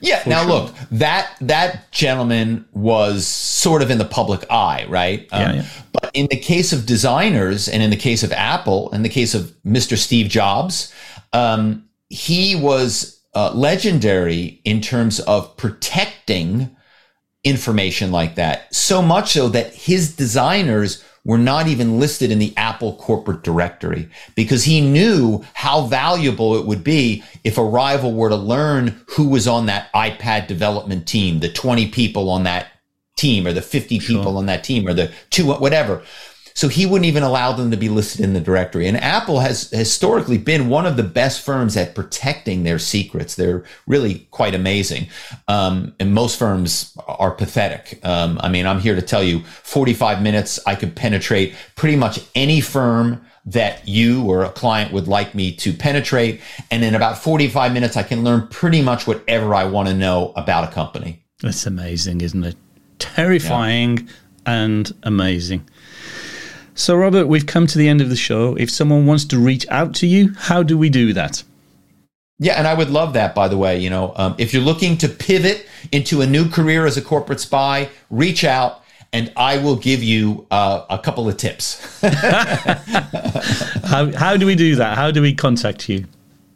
[0.00, 0.22] Yeah.
[0.26, 0.50] Now sure.
[0.50, 5.26] look, that that gentleman was sort of in the public eye, right?
[5.32, 5.66] Um, yeah, yeah.
[5.92, 9.34] But in the case of designers, and in the case of Apple, in the case
[9.34, 9.96] of Mr.
[9.96, 10.92] Steve Jobs,
[11.32, 16.74] um, he was uh, legendary in terms of protecting
[17.44, 18.74] information like that.
[18.74, 24.08] So much so that his designers were not even listed in the Apple corporate directory
[24.36, 29.28] because he knew how valuable it would be if a rival were to learn who
[29.28, 32.68] was on that iPad development team, the 20 people on that
[33.16, 36.02] team or the 50 people on that team or the two, whatever.
[36.56, 38.86] So he wouldn't even allow them to be listed in the directory.
[38.86, 43.34] And Apple has historically been one of the best firms at protecting their secrets.
[43.34, 45.08] They're really quite amazing.
[45.48, 48.00] Um, and most firms are pathetic.
[48.02, 52.20] Um, I mean, I'm here to tell you 45 minutes, I could penetrate pretty much
[52.34, 56.40] any firm that you or a client would like me to penetrate.
[56.70, 60.32] And in about 45 minutes, I can learn pretty much whatever I want to know
[60.36, 61.22] about a company.
[61.42, 62.56] That's amazing, isn't it?
[62.98, 64.12] Terrifying yeah.
[64.46, 65.68] and amazing.
[66.78, 68.54] So, Robert, we've come to the end of the show.
[68.56, 71.42] If someone wants to reach out to you, how do we do that?
[72.38, 73.78] Yeah, and I would love that, by the way.
[73.78, 77.40] You know, um, if you're looking to pivot into a new career as a corporate
[77.40, 81.80] spy, reach out and I will give you uh, a couple of tips.
[82.02, 84.98] how, how do we do that?
[84.98, 86.04] How do we contact you?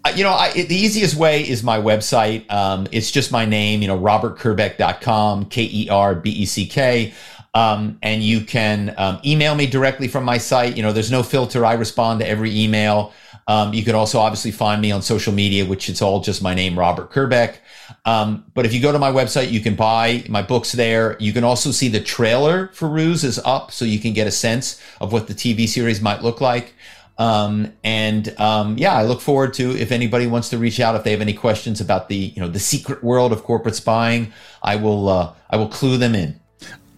[0.05, 2.51] Uh, you know, I, it, the easiest way is my website.
[2.53, 7.15] Um, it's just my name, you know, robertkerbeck.com, K E R B E C K.
[7.53, 10.77] Um, and you can um, email me directly from my site.
[10.77, 11.65] You know, there's no filter.
[11.65, 13.13] I respond to every email.
[13.49, 16.55] Um, you can also obviously find me on social media, which it's all just my
[16.55, 17.57] name, Robert Kerbeck.
[18.05, 21.17] Um, but if you go to my website, you can buy my books there.
[21.19, 24.31] You can also see the trailer for Ruse is up, so you can get a
[24.31, 26.75] sense of what the TV series might look like.
[27.19, 31.05] Um, and um, yeah, I look forward to if anybody wants to reach out if
[31.05, 34.33] they have any questions about the you know the secret world of corporate spying.
[34.63, 36.40] I will uh, I will clue them in.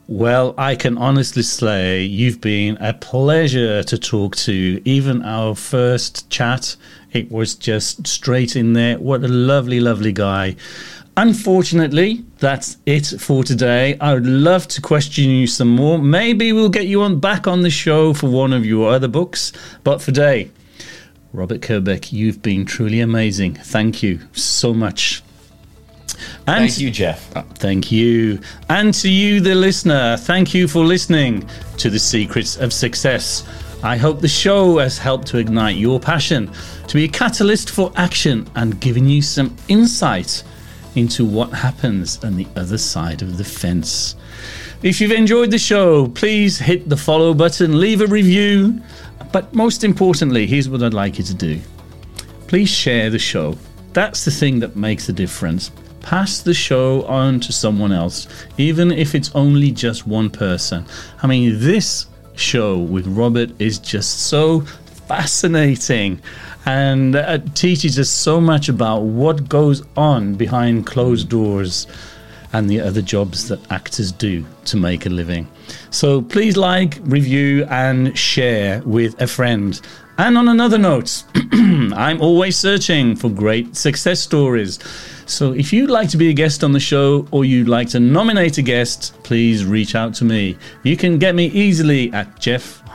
[0.08, 4.82] Well, I can honestly say you've been a pleasure to talk to.
[4.84, 6.76] Even our first chat,
[7.12, 8.98] it was just straight in there.
[8.98, 10.56] What a lovely, lovely guy.
[11.16, 13.96] Unfortunately, that's it for today.
[14.00, 15.98] I would love to question you some more.
[15.98, 19.52] Maybe we'll get you on back on the show for one of your other books.
[19.84, 20.50] But for today,
[21.32, 23.54] Robert Kerbeck, you've been truly amazing.
[23.54, 25.22] Thank you so much.
[26.46, 27.36] And thank you, Jeff.
[27.36, 28.40] Uh, thank you.
[28.68, 31.48] And to you, the listener, thank you for listening
[31.78, 33.46] to The Secrets of Success.
[33.82, 36.50] I hope the show has helped to ignite your passion,
[36.86, 40.44] to be a catalyst for action, and giving you some insight
[40.94, 44.14] into what happens on the other side of the fence.
[44.82, 48.80] If you've enjoyed the show, please hit the follow button, leave a review.
[49.32, 51.60] But most importantly, here's what I'd like you to do
[52.46, 53.56] please share the show.
[53.94, 55.70] That's the thing that makes a difference
[56.02, 58.26] pass the show on to someone else,
[58.58, 60.84] even if it's only just one person.
[61.22, 64.60] I mean, this show with Robert is just so
[65.06, 66.20] fascinating
[66.64, 71.86] and uh, teaches us so much about what goes on behind closed doors
[72.52, 75.48] and the other jobs that actors do to make a living.
[75.90, 79.80] So please like, review, and share with a friend.
[80.18, 84.78] And on another note, I'm always searching for great success stories.
[85.32, 87.98] So if you'd like to be a guest on the show or you'd like to
[87.98, 90.58] nominate a guest, please reach out to me.
[90.82, 92.92] You can get me easily at jeff-smith.com.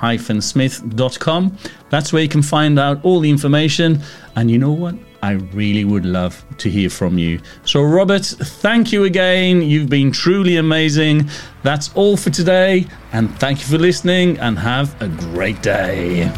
[1.90, 4.02] That's where you can find out all the information.
[4.36, 4.94] And you know what?
[5.24, 7.40] I really would love to hear from you.
[7.66, 9.64] So, Robert, thank you again.
[9.64, 11.28] You've been truly amazing.
[11.64, 12.86] That's all for today.
[13.14, 16.32] And thank you for listening and have a great day.